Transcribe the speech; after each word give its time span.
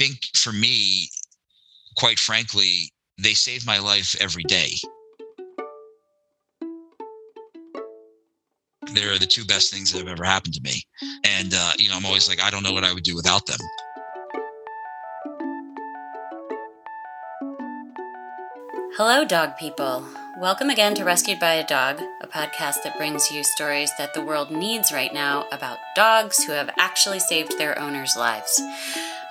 think 0.00 0.18
for 0.34 0.52
me, 0.52 1.10
quite 1.98 2.18
frankly, 2.18 2.90
they 3.18 3.34
save 3.34 3.66
my 3.66 3.78
life 3.78 4.16
every 4.18 4.44
day. 4.44 4.72
They're 8.94 9.18
the 9.18 9.26
two 9.26 9.44
best 9.44 9.70
things 9.70 9.92
that 9.92 9.98
have 9.98 10.08
ever 10.08 10.24
happened 10.24 10.54
to 10.54 10.62
me. 10.62 10.82
And, 11.24 11.52
uh, 11.54 11.72
you 11.78 11.90
know, 11.90 11.96
I'm 11.96 12.06
always 12.06 12.30
like, 12.30 12.42
I 12.42 12.48
don't 12.48 12.62
know 12.62 12.72
what 12.72 12.82
I 12.82 12.94
would 12.94 13.02
do 13.02 13.14
without 13.14 13.44
them. 13.44 13.58
Hello, 18.96 19.24
dog 19.26 19.58
people. 19.58 20.06
Welcome 20.38 20.70
again 20.70 20.94
to 20.94 21.04
Rescued 21.04 21.38
by 21.38 21.54
a 21.54 21.66
Dog, 21.66 22.00
a 22.22 22.26
podcast 22.26 22.82
that 22.84 22.96
brings 22.96 23.30
you 23.30 23.44
stories 23.44 23.90
that 23.98 24.14
the 24.14 24.24
world 24.24 24.50
needs 24.50 24.92
right 24.92 25.12
now 25.12 25.46
about 25.52 25.78
dogs 25.94 26.42
who 26.44 26.52
have 26.52 26.70
actually 26.78 27.20
saved 27.20 27.58
their 27.58 27.78
owners' 27.78 28.16
lives. 28.16 28.60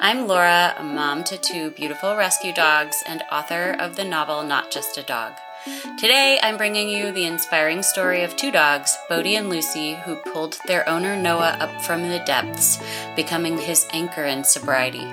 I'm 0.02 0.28
Laura, 0.28 0.74
a 0.78 0.84
mom 0.84 1.26
to 1.26 1.38
two 1.38 1.72
beautiful 1.72 2.16
rescue 2.16 2.54
dogs 2.54 3.04
and 3.06 3.22
author 3.30 3.76
of 3.78 3.98
the 3.98 4.06
novel 4.06 4.44
Not 4.44 4.72
Just 4.72 4.98
a 4.98 5.04
Dog. 5.04 5.34
Today, 5.98 6.40
I'm 6.42 6.56
bringing 6.56 6.88
you 6.88 7.12
the 7.12 7.26
inspiring 7.26 7.84
story 7.84 8.24
of 8.24 8.38
two 8.38 8.50
dogs, 8.50 8.98
Bodhi 9.10 9.36
and 9.36 9.50
Lucy, 9.50 9.96
who 9.96 10.16
pulled 10.16 10.58
their 10.68 10.88
owner 10.88 11.18
Noah 11.18 11.58
up 11.60 11.82
from 11.82 12.04
the 12.04 12.20
depths, 12.20 12.82
becoming 13.18 13.58
his 13.58 13.90
anchor 13.92 14.24
in 14.24 14.46
sobriety. 14.46 15.04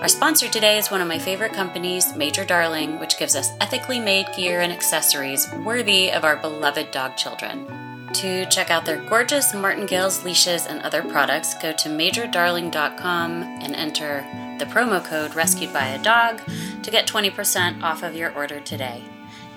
Our 0.00 0.06
sponsor 0.06 0.46
today 0.46 0.78
is 0.78 0.92
one 0.92 1.00
of 1.00 1.08
my 1.08 1.18
favorite 1.18 1.52
companies, 1.52 2.14
Major 2.14 2.44
Darling, 2.44 3.00
which 3.00 3.18
gives 3.18 3.34
us 3.34 3.50
ethically 3.60 3.98
made 3.98 4.32
gear 4.36 4.60
and 4.60 4.72
accessories 4.72 5.52
worthy 5.64 6.12
of 6.12 6.22
our 6.22 6.36
beloved 6.36 6.92
dog 6.92 7.16
children. 7.16 7.89
To 8.14 8.44
check 8.46 8.70
out 8.70 8.84
their 8.84 9.00
gorgeous 9.08 9.54
martingales, 9.54 10.24
leashes, 10.24 10.66
and 10.66 10.82
other 10.82 11.02
products, 11.02 11.54
go 11.54 11.72
to 11.72 11.88
majordarling.com 11.88 13.42
and 13.42 13.74
enter 13.76 14.26
the 14.58 14.66
promo 14.66 15.02
code 15.02 15.34
Rescued 15.34 15.72
by 15.72 15.86
a 15.86 16.02
Dog 16.02 16.42
to 16.82 16.90
get 16.90 17.06
20% 17.06 17.82
off 17.82 18.02
of 18.02 18.14
your 18.14 18.34
order 18.34 18.60
today. 18.60 19.04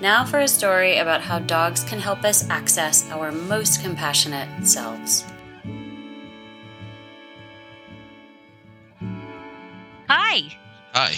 Now 0.00 0.24
for 0.24 0.38
a 0.38 0.48
story 0.48 0.98
about 0.98 1.20
how 1.20 1.40
dogs 1.40 1.82
can 1.84 1.98
help 1.98 2.24
us 2.24 2.48
access 2.48 3.10
our 3.10 3.32
most 3.32 3.82
compassionate 3.82 4.66
selves. 4.66 5.24
Hi. 10.08 10.56
Hi. 10.92 11.10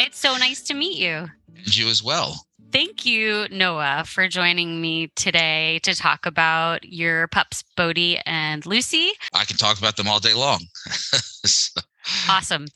it's 0.00 0.18
so 0.18 0.36
nice 0.36 0.62
to 0.64 0.74
meet 0.74 0.98
you. 0.98 1.28
And 1.56 1.76
you 1.76 1.88
as 1.88 2.02
well. 2.02 2.46
Thank 2.72 3.04
you, 3.04 3.46
Noah, 3.50 4.04
for 4.06 4.28
joining 4.28 4.80
me 4.80 5.08
today 5.14 5.78
to 5.82 5.94
talk 5.94 6.24
about 6.24 6.84
your 6.90 7.28
pups, 7.28 7.62
Bodhi 7.76 8.18
and 8.24 8.64
Lucy. 8.64 9.10
I 9.34 9.44
can 9.44 9.58
talk 9.58 9.78
about 9.78 9.96
them 9.96 10.08
all 10.08 10.20
day 10.20 10.32
long. 10.32 10.64
so. 10.86 11.82
Awesome. 12.30 12.66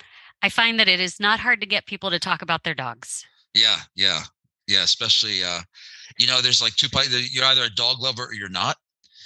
I 0.43 0.51
find 0.51 0.79
that 0.79 0.89
it 0.89 1.01
is 1.01 1.19
not 1.19 1.41
hard 1.41 1.63
to 1.63 1.67
get 1.67 1.87
people 1.87 2.11
to 2.11 2.19
talk 2.19 2.43
about 2.43 2.63
their 2.63 2.75
dogs. 2.75 3.25
Yeah, 3.55 3.79
yeah, 3.95 4.25
yeah. 4.69 4.83
Especially, 4.83 5.43
uh, 5.43 5.61
you 6.19 6.27
know, 6.27 6.43
there's 6.43 6.61
like 6.61 6.75
two. 6.75 6.89
You're 7.31 7.47
either 7.47 7.65
a 7.65 7.75
dog 7.75 7.99
lover 7.99 8.25
or 8.25 8.35
you're 8.35 8.51
not. 8.51 8.77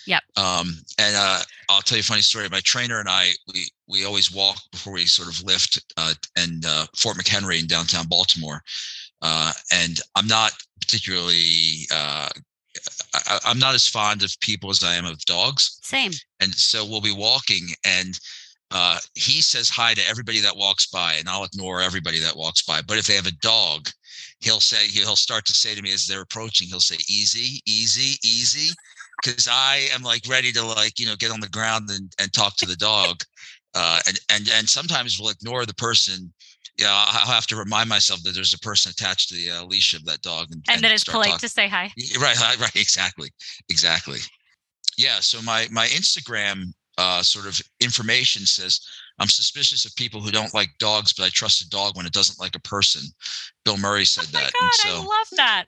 Yep. 0.06 0.22
Um, 0.36 0.74
and 0.98 1.16
uh, 1.16 1.41
I'll 1.68 1.82
tell 1.82 1.98
you 1.98 2.02
a 2.02 2.04
funny 2.04 2.22
story. 2.22 2.48
My 2.48 2.60
trainer 2.60 3.00
and 3.00 3.08
I, 3.08 3.30
we 3.52 3.68
we 3.88 4.04
always 4.04 4.32
walk 4.32 4.60
before 4.70 4.92
we 4.92 5.06
sort 5.06 5.28
of 5.28 5.42
lift. 5.42 5.82
Uh, 5.96 6.14
and 6.36 6.64
uh, 6.64 6.86
Fort 6.96 7.16
McHenry 7.16 7.60
in 7.60 7.66
downtown 7.66 8.06
Baltimore, 8.06 8.62
uh, 9.22 9.52
and 9.72 10.00
I'm 10.16 10.26
not 10.26 10.52
particularly. 10.80 11.86
Uh, 11.90 12.28
I, 13.14 13.40
I'm 13.44 13.58
not 13.58 13.74
as 13.74 13.86
fond 13.86 14.22
of 14.22 14.38
people 14.40 14.70
as 14.70 14.84
I 14.84 14.94
am 14.94 15.04
of 15.04 15.24
dogs. 15.24 15.78
Same. 15.82 16.12
And 16.40 16.54
so 16.54 16.84
we'll 16.84 17.00
be 17.00 17.12
walking, 17.12 17.68
and 17.84 18.18
uh, 18.70 18.98
he 19.14 19.41
says 19.41 19.68
hi 19.68 19.94
to 19.94 20.08
everybody 20.08 20.41
that 20.41 20.56
walks 20.56 20.86
by, 20.86 21.14
and 21.14 21.28
I'll 21.28 21.44
ignore 21.44 21.80
everybody 21.80 22.20
that 22.20 22.36
walks 22.36 22.62
by. 22.62 22.82
But 22.82 22.98
if 22.98 23.06
they 23.06 23.16
have 23.16 23.26
a 23.26 23.32
dog, 23.42 23.88
he'll 24.41 24.60
say 24.60 24.86
he'll 24.86 25.16
start 25.16 25.44
to 25.46 25.52
say 25.52 25.74
to 25.74 25.82
me 25.82 25.92
as 25.92 26.06
they're 26.06 26.22
approaching, 26.22 26.68
he'll 26.68 26.80
say, 26.80 26.96
"Easy, 27.08 27.60
easy, 27.66 28.16
easy," 28.24 28.72
because 29.22 29.48
I 29.50 29.88
am 29.92 30.03
like 30.03 30.22
ready 30.28 30.53
to 30.53 30.64
like 30.64 30.98
you 30.98 31.06
know 31.06 31.16
get 31.16 31.32
on 31.32 31.41
the 31.41 31.48
ground 31.48 31.91
and, 31.91 32.12
and 32.20 32.32
talk 32.32 32.56
to 32.59 32.66
the 32.66 32.76
dog, 32.76 33.22
uh, 33.75 34.00
and 34.06 34.20
and 34.30 34.48
and 34.54 34.69
sometimes 34.69 35.19
we'll 35.19 35.30
ignore 35.30 35.66
the 35.66 35.75
person 35.75 36.32
yeah, 36.80 36.92
I'll 36.92 37.32
have 37.32 37.46
to 37.48 37.56
remind 37.56 37.91
myself 37.91 38.22
that 38.22 38.34
there's 38.34 38.54
a 38.54 38.58
person 38.58 38.91
attached 38.91 39.28
to 39.28 39.34
the 39.34 39.50
uh, 39.50 39.64
leash 39.66 39.92
of 39.92 40.02
that 40.06 40.22
dog, 40.22 40.46
and, 40.50 40.64
and, 40.66 40.76
and 40.76 40.84
that 40.84 40.92
it's 40.92 41.04
polite 41.04 41.26
talking. 41.26 41.38
to 41.41 41.48
say 41.48 41.68
hi. 41.68 41.92
Right, 42.18 42.41
right, 42.60 42.74
exactly, 42.74 43.28
exactly. 43.68 44.20
Yeah. 44.96 45.20
So 45.20 45.42
my 45.42 45.68
my 45.70 45.86
Instagram 45.88 46.72
uh, 46.96 47.22
sort 47.22 47.46
of 47.46 47.60
information 47.80 48.46
says 48.46 48.80
I'm 49.18 49.28
suspicious 49.28 49.84
of 49.84 49.94
people 49.96 50.22
who 50.22 50.30
don't 50.30 50.54
like 50.54 50.70
dogs, 50.78 51.12
but 51.12 51.24
I 51.24 51.28
trust 51.28 51.60
a 51.60 51.68
dog 51.68 51.98
when 51.98 52.06
it 52.06 52.12
doesn't 52.12 52.41
like 52.41 52.56
a 52.56 52.60
person. 52.60 53.02
Bill 53.66 53.76
Murray 53.76 54.06
said 54.06 54.24
oh 54.28 54.38
that. 54.38 54.52
God, 54.58 54.72
so, 54.72 54.88
I 54.88 54.98
love 54.98 55.28
that. 55.36 55.66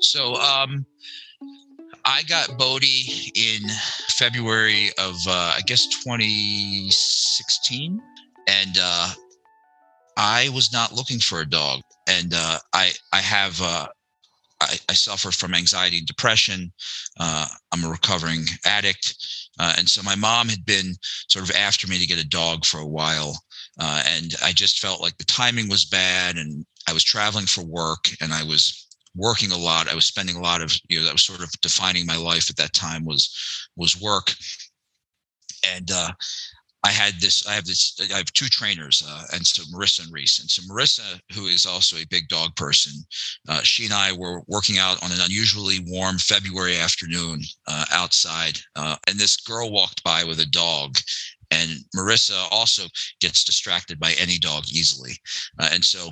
So 0.00 0.34
um, 0.36 0.86
I 2.04 2.22
got 2.24 2.58
Bodhi 2.58 3.32
in 3.34 3.68
February 4.08 4.90
of 4.98 5.14
uh, 5.26 5.54
I 5.56 5.60
guess 5.66 5.86
2016, 5.86 8.00
and 8.48 8.78
uh, 8.80 9.10
I 10.16 10.48
was 10.52 10.72
not 10.72 10.92
looking 10.92 11.20
for 11.20 11.40
a 11.40 11.48
dog, 11.48 11.80
and 12.08 12.34
uh, 12.34 12.58
I 12.72 12.92
I 13.12 13.18
have 13.18 13.60
uh, 13.62 13.86
I, 14.60 14.78
I, 14.88 14.94
suffer 14.94 15.30
from 15.30 15.54
anxiety 15.54 15.98
and 15.98 16.06
depression. 16.06 16.72
Uh, 17.20 17.46
I'm 17.70 17.84
a 17.84 17.90
recovering 17.90 18.46
addict, 18.64 19.14
uh, 19.60 19.74
and 19.78 19.88
so 19.88 20.02
my 20.02 20.16
mom 20.16 20.48
had 20.48 20.64
been 20.64 20.94
sort 21.28 21.48
of 21.48 21.54
after 21.54 21.86
me 21.86 21.98
to 21.98 22.06
get 22.06 22.22
a 22.22 22.28
dog 22.28 22.64
for 22.64 22.80
a 22.80 22.86
while, 22.86 23.40
and 23.78 24.34
I 24.42 24.52
just 24.52 24.80
felt 24.80 25.00
like 25.00 25.18
the 25.18 25.24
timing 25.24 25.68
was 25.68 25.84
bad, 25.84 26.36
and 26.36 26.66
I 26.88 26.92
was 26.92 27.04
traveling 27.04 27.46
for 27.46 27.62
work, 27.62 28.08
and 28.20 28.32
I 28.32 28.42
was 28.42 28.81
working 29.14 29.52
a 29.52 29.58
lot. 29.58 29.88
I 29.88 29.94
was 29.94 30.06
spending 30.06 30.36
a 30.36 30.42
lot 30.42 30.62
of, 30.62 30.72
you 30.88 30.98
know, 30.98 31.04
that 31.04 31.12
was 31.12 31.22
sort 31.22 31.42
of 31.42 31.50
defining 31.60 32.06
my 32.06 32.16
life 32.16 32.48
at 32.50 32.56
that 32.56 32.72
time 32.72 33.04
was, 33.04 33.68
was 33.76 34.00
work. 34.00 34.32
And, 35.74 35.90
uh, 35.90 36.12
I 36.84 36.90
had 36.90 37.20
this, 37.20 37.46
I 37.46 37.54
have 37.54 37.64
this, 37.64 37.96
I 38.12 38.16
have 38.16 38.32
two 38.32 38.48
trainers, 38.48 39.04
uh, 39.06 39.22
and 39.34 39.46
so 39.46 39.62
Marissa 39.72 40.02
and 40.02 40.12
Reese. 40.12 40.40
And 40.40 40.50
so 40.50 40.62
Marissa, 40.62 41.20
who 41.32 41.46
is 41.46 41.64
also 41.64 41.96
a 41.96 42.06
big 42.06 42.26
dog 42.26 42.56
person, 42.56 42.92
uh, 43.48 43.62
she 43.62 43.84
and 43.84 43.94
I 43.94 44.12
were 44.12 44.42
working 44.48 44.78
out 44.78 45.00
on 45.00 45.12
an 45.12 45.20
unusually 45.20 45.78
warm 45.86 46.18
February 46.18 46.76
afternoon 46.76 47.40
uh, 47.68 47.84
outside. 47.92 48.58
Uh, 48.74 48.96
and 49.06 49.16
this 49.16 49.36
girl 49.36 49.70
walked 49.70 50.02
by 50.02 50.24
with 50.24 50.40
a 50.40 50.46
dog 50.46 50.98
and 51.52 51.70
Marissa 51.94 52.46
also 52.50 52.84
gets 53.20 53.44
distracted 53.44 54.00
by 54.00 54.14
any 54.18 54.38
dog 54.38 54.64
easily. 54.72 55.12
Uh, 55.58 55.68
and 55.70 55.84
so 55.84 56.10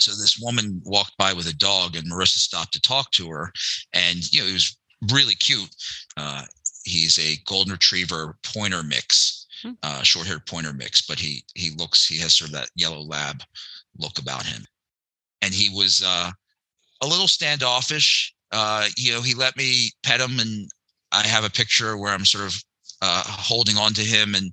so 0.00 0.12
this 0.12 0.38
woman 0.38 0.80
walked 0.84 1.16
by 1.16 1.32
with 1.32 1.48
a 1.48 1.54
dog, 1.54 1.96
and 1.96 2.10
Marissa 2.10 2.38
stopped 2.38 2.72
to 2.74 2.80
talk 2.80 3.10
to 3.12 3.28
her, 3.30 3.52
and 3.92 4.32
you 4.32 4.40
know 4.40 4.46
he 4.46 4.52
was 4.52 4.76
really 5.12 5.34
cute. 5.34 5.68
Uh, 6.16 6.44
he's 6.84 7.18
a 7.18 7.38
golden 7.46 7.72
retriever 7.72 8.36
pointer 8.42 8.82
mix, 8.82 9.46
hmm. 9.62 9.72
uh, 9.82 10.02
short-haired 10.02 10.46
pointer 10.46 10.72
mix, 10.72 11.02
but 11.02 11.18
he 11.18 11.44
he 11.54 11.70
looks 11.76 12.06
he 12.06 12.18
has 12.18 12.34
sort 12.34 12.50
of 12.50 12.54
that 12.54 12.70
yellow 12.74 13.00
lab 13.00 13.42
look 13.98 14.18
about 14.18 14.44
him, 14.44 14.64
and 15.42 15.52
he 15.52 15.70
was 15.70 16.02
uh, 16.04 16.30
a 17.02 17.06
little 17.06 17.28
standoffish. 17.28 18.34
Uh, 18.52 18.86
you 18.96 19.12
know, 19.12 19.20
he 19.20 19.34
let 19.34 19.56
me 19.56 19.90
pet 20.02 20.20
him, 20.20 20.38
and 20.38 20.68
I 21.12 21.26
have 21.26 21.44
a 21.44 21.50
picture 21.50 21.96
where 21.96 22.12
I'm 22.12 22.24
sort 22.24 22.44
of 22.44 22.64
uh, 23.02 23.22
holding 23.26 23.76
on 23.76 23.92
to 23.94 24.02
him, 24.02 24.34
and 24.34 24.52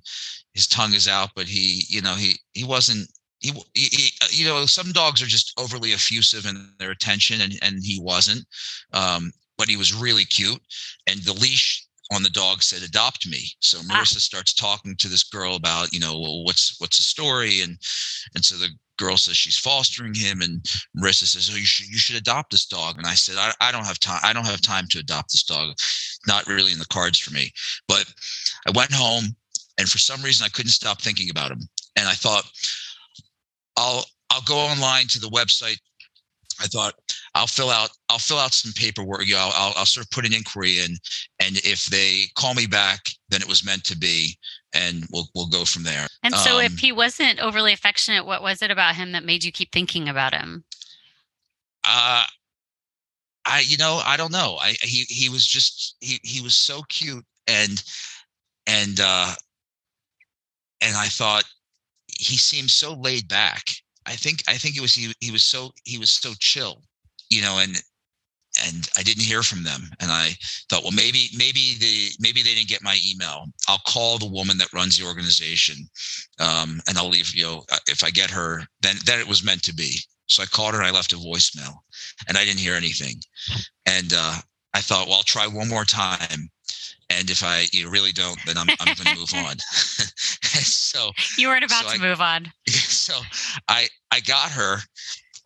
his 0.54 0.66
tongue 0.66 0.94
is 0.94 1.08
out, 1.08 1.30
but 1.34 1.46
he, 1.46 1.84
you 1.88 2.02
know, 2.02 2.14
he 2.14 2.38
he 2.52 2.64
wasn't 2.64 3.08
he, 3.42 3.52
he, 3.74 4.10
uh, 4.22 4.26
you 4.30 4.46
know, 4.46 4.64
some 4.66 4.92
dogs 4.92 5.20
are 5.20 5.26
just 5.26 5.52
overly 5.58 5.92
effusive 5.92 6.46
in 6.46 6.72
their 6.78 6.92
attention, 6.92 7.40
and 7.40 7.58
and 7.62 7.82
he 7.82 7.98
wasn't. 8.00 8.46
Um, 8.92 9.32
but 9.58 9.68
he 9.68 9.76
was 9.76 9.94
really 9.94 10.24
cute, 10.24 10.60
and 11.06 11.20
the 11.20 11.34
leash 11.34 11.86
on 12.12 12.22
the 12.22 12.30
dog 12.30 12.62
said 12.62 12.82
"adopt 12.82 13.26
me." 13.26 13.50
So 13.60 13.78
ah. 13.78 13.82
Marissa 13.82 14.16
ah. 14.16 14.20
starts 14.20 14.54
talking 14.54 14.96
to 14.96 15.08
this 15.08 15.24
girl 15.24 15.56
about, 15.56 15.92
you 15.92 16.00
know, 16.00 16.18
well, 16.18 16.44
what's 16.44 16.76
what's 16.78 16.98
the 16.98 17.02
story, 17.02 17.60
and 17.60 17.78
and 18.34 18.44
so 18.44 18.56
the 18.56 18.70
girl 18.96 19.16
says 19.16 19.36
she's 19.36 19.58
fostering 19.58 20.14
him, 20.14 20.40
and 20.40 20.64
Marissa 20.96 21.26
says, 21.26 21.50
"Oh, 21.52 21.56
you 21.56 21.66
should 21.66 21.88
you 21.88 21.98
should 21.98 22.16
adopt 22.16 22.52
this 22.52 22.66
dog." 22.66 22.96
And 22.96 23.06
I 23.06 23.14
said, 23.14 23.36
"I, 23.38 23.52
I 23.60 23.72
don't 23.72 23.86
have 23.86 23.98
time. 23.98 24.20
I 24.22 24.32
don't 24.32 24.46
have 24.46 24.60
time 24.60 24.86
to 24.88 25.00
adopt 25.00 25.32
this 25.32 25.42
dog. 25.42 25.74
Not 26.26 26.46
really 26.46 26.72
in 26.72 26.78
the 26.78 26.86
cards 26.86 27.18
for 27.18 27.32
me." 27.32 27.52
But 27.88 28.06
I 28.68 28.70
went 28.70 28.92
home, 28.92 29.34
and 29.78 29.88
for 29.88 29.98
some 29.98 30.22
reason, 30.22 30.44
I 30.44 30.50
couldn't 30.50 30.70
stop 30.70 31.00
thinking 31.00 31.30
about 31.30 31.50
him, 31.50 31.60
and 31.96 32.08
I 32.08 32.14
thought 32.14 32.44
I'll 33.76 34.04
I'll 34.30 34.42
go 34.42 34.56
online 34.56 35.06
to 35.08 35.20
the 35.20 35.28
website. 35.28 35.78
I 36.60 36.66
thought 36.66 36.94
I'll 37.34 37.46
fill 37.46 37.70
out 37.70 37.90
I'll 38.08 38.18
fill 38.18 38.38
out 38.38 38.52
some 38.52 38.72
paperwork. 38.72 39.26
You 39.26 39.34
know, 39.34 39.50
I'll, 39.54 39.72
I'll 39.76 39.86
sort 39.86 40.06
of 40.06 40.10
put 40.10 40.26
an 40.26 40.34
inquiry 40.34 40.78
in, 40.78 40.96
and 41.40 41.56
if 41.64 41.86
they 41.86 42.24
call 42.36 42.54
me 42.54 42.66
back, 42.66 43.08
then 43.28 43.40
it 43.40 43.48
was 43.48 43.64
meant 43.64 43.84
to 43.84 43.96
be, 43.96 44.38
and 44.74 45.06
we'll 45.12 45.28
we'll 45.34 45.48
go 45.48 45.64
from 45.64 45.82
there. 45.82 46.06
And 46.22 46.34
so, 46.34 46.58
um, 46.58 46.64
if 46.64 46.78
he 46.78 46.92
wasn't 46.92 47.40
overly 47.40 47.72
affectionate, 47.72 48.26
what 48.26 48.42
was 48.42 48.62
it 48.62 48.70
about 48.70 48.96
him 48.96 49.12
that 49.12 49.24
made 49.24 49.44
you 49.44 49.52
keep 49.52 49.72
thinking 49.72 50.08
about 50.08 50.34
him? 50.34 50.64
Uh 51.84 52.24
I 53.44 53.60
you 53.66 53.76
know 53.76 54.00
I 54.04 54.16
don't 54.16 54.32
know. 54.32 54.56
I 54.60 54.72
he 54.80 55.04
he 55.08 55.28
was 55.28 55.46
just 55.46 55.96
he 56.00 56.20
he 56.22 56.40
was 56.40 56.54
so 56.54 56.82
cute 56.88 57.24
and 57.46 57.82
and 58.66 59.00
uh, 59.00 59.34
and 60.80 60.96
I 60.96 61.06
thought 61.06 61.44
he 62.22 62.36
seemed 62.36 62.70
so 62.70 62.94
laid 62.94 63.28
back. 63.28 63.70
I 64.06 64.16
think 64.16 64.42
I 64.48 64.56
think 64.56 64.76
it 64.76 64.80
was 64.80 64.94
he 64.94 65.12
he 65.20 65.30
was 65.30 65.44
so 65.44 65.72
he 65.84 65.98
was 65.98 66.10
so 66.10 66.32
chill, 66.38 66.82
you 67.30 67.42
know, 67.42 67.58
and 67.58 67.80
and 68.66 68.88
I 68.96 69.02
didn't 69.02 69.24
hear 69.24 69.42
from 69.42 69.62
them. 69.62 69.90
And 70.00 70.10
I 70.10 70.36
thought, 70.68 70.82
well, 70.82 70.92
maybe 70.92 71.28
maybe 71.36 71.76
the 71.78 72.10
maybe 72.20 72.42
they 72.42 72.54
didn't 72.54 72.68
get 72.68 72.82
my 72.82 72.98
email. 73.08 73.46
I'll 73.68 73.82
call 73.86 74.18
the 74.18 74.26
woman 74.26 74.58
that 74.58 74.72
runs 74.72 74.98
the 74.98 75.06
organization, 75.06 75.88
um, 76.38 76.80
and 76.88 76.98
I'll 76.98 77.08
leave. 77.08 77.34
You 77.34 77.44
know, 77.44 77.64
uh, 77.72 77.78
if 77.88 78.04
I 78.04 78.10
get 78.10 78.30
her, 78.30 78.62
then 78.80 78.96
then 79.04 79.20
it 79.20 79.28
was 79.28 79.44
meant 79.44 79.62
to 79.64 79.74
be. 79.74 79.98
So 80.26 80.42
I 80.42 80.46
called 80.46 80.74
her 80.74 80.80
and 80.80 80.88
I 80.88 80.92
left 80.92 81.12
a 81.12 81.16
voicemail, 81.16 81.74
and 82.28 82.38
I 82.38 82.44
didn't 82.44 82.60
hear 82.60 82.74
anything. 82.74 83.20
And 83.86 84.12
uh, 84.16 84.36
I 84.74 84.80
thought, 84.80 85.06
well, 85.06 85.16
I'll 85.16 85.22
try 85.22 85.46
one 85.46 85.68
more 85.68 85.84
time. 85.84 86.50
And 87.18 87.30
if 87.30 87.42
I 87.42 87.66
you 87.72 87.90
really 87.90 88.12
don't, 88.12 88.38
then 88.46 88.56
I'm, 88.56 88.68
I'm 88.80 88.94
going 88.94 89.14
to 89.14 89.18
move 89.18 89.32
on. 89.34 89.58
so 89.58 91.10
you 91.36 91.48
weren't 91.48 91.64
about 91.64 91.84
so 91.84 91.96
to 91.96 92.02
I, 92.02 92.08
move 92.08 92.20
on. 92.20 92.52
So 93.02 93.18
I 93.68 93.88
I 94.10 94.20
got 94.20 94.50
her. 94.52 94.78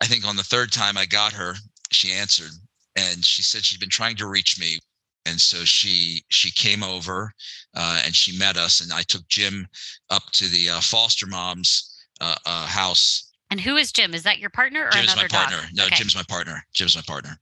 I 0.01 0.05
think 0.05 0.27
on 0.27 0.35
the 0.35 0.43
third 0.43 0.71
time 0.71 0.95
I 0.97 1.05
got 1.05 1.33
her, 1.33 1.55
she 1.91 2.11
answered, 2.11 2.51
and 2.95 3.25
she 3.25 3.41
said 3.41 3.65
she'd 3.65 3.79
been 3.79 3.89
trying 3.89 4.15
to 4.17 4.27
reach 4.27 4.59
me 4.59 4.79
and 5.27 5.39
so 5.39 5.65
she 5.65 6.23
she 6.29 6.49
came 6.51 6.83
over 6.83 7.33
uh, 7.75 8.01
and 8.05 8.15
she 8.15 8.37
met 8.37 8.57
us 8.57 8.81
and 8.81 8.91
i 8.93 9.01
took 9.03 9.27
jim 9.27 9.67
up 10.09 10.23
to 10.31 10.47
the 10.47 10.69
uh, 10.69 10.79
foster 10.79 11.27
mom's 11.27 12.05
uh, 12.21 12.35
uh 12.45 12.65
house 12.65 13.31
and 13.51 13.59
who 13.59 13.75
is 13.75 13.91
jim 13.91 14.13
is 14.13 14.23
that 14.23 14.39
your 14.39 14.49
partner 14.49 14.85
or 14.85 14.91
jim's 14.91 15.13
another 15.13 15.27
my 15.31 15.37
partner 15.37 15.57
dog? 15.57 15.69
no 15.73 15.85
okay. 15.85 15.95
jim's 15.95 16.15
my 16.15 16.23
partner 16.27 16.65
jim's 16.73 16.95
my 16.95 17.01
partner 17.05 17.37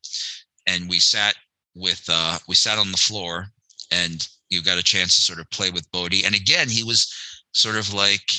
and 0.68 0.89
we 0.89 1.00
sat 1.00 1.36
with 1.75 2.04
uh, 2.10 2.38
we 2.48 2.56
sat 2.56 2.77
on 2.77 2.92
the 2.92 2.98
floor 2.98 3.48
and 3.96 4.28
you 4.50 4.62
got 4.62 4.78
a 4.78 4.84
chance 4.84 5.16
to 5.16 5.22
sort 5.22 5.40
of 5.40 5.50
play 5.50 5.72
with 5.72 5.92
bodhi 5.92 6.24
and 6.26 6.36
again 6.36 6.70
he 6.70 6.84
was 6.84 7.12
sort 7.54 7.76
of 7.76 7.94
like 7.94 8.30